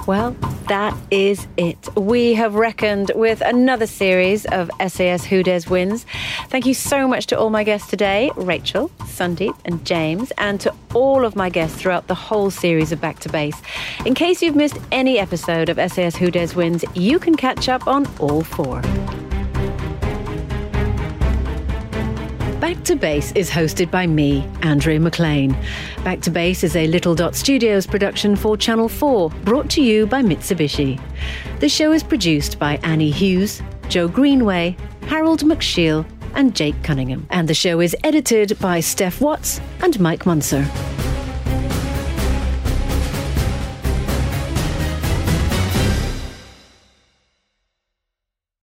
[0.08, 0.36] Well,
[0.68, 1.96] that is it.
[1.96, 6.06] We have reckoned with another series of SAS Who Dares Wins.
[6.50, 10.72] Thank you so much to all my guests today Rachel, Sandeep, and James, and to
[10.94, 13.60] all of my guests throughout the whole series of Back to Base.
[14.06, 17.88] In case you've missed any episode of SAS Who Dares Wins, you can catch up
[17.88, 18.84] on all four.
[22.66, 25.56] Back to Base is hosted by me, Andrea McLean.
[26.04, 30.08] Back to Base is a Little Dot Studios production for Channel 4, brought to you
[30.08, 31.00] by Mitsubishi.
[31.60, 37.28] The show is produced by Annie Hughes, Joe Greenway, Harold McShiel, and Jake Cunningham.
[37.30, 40.66] And the show is edited by Steph Watts and Mike Munzer.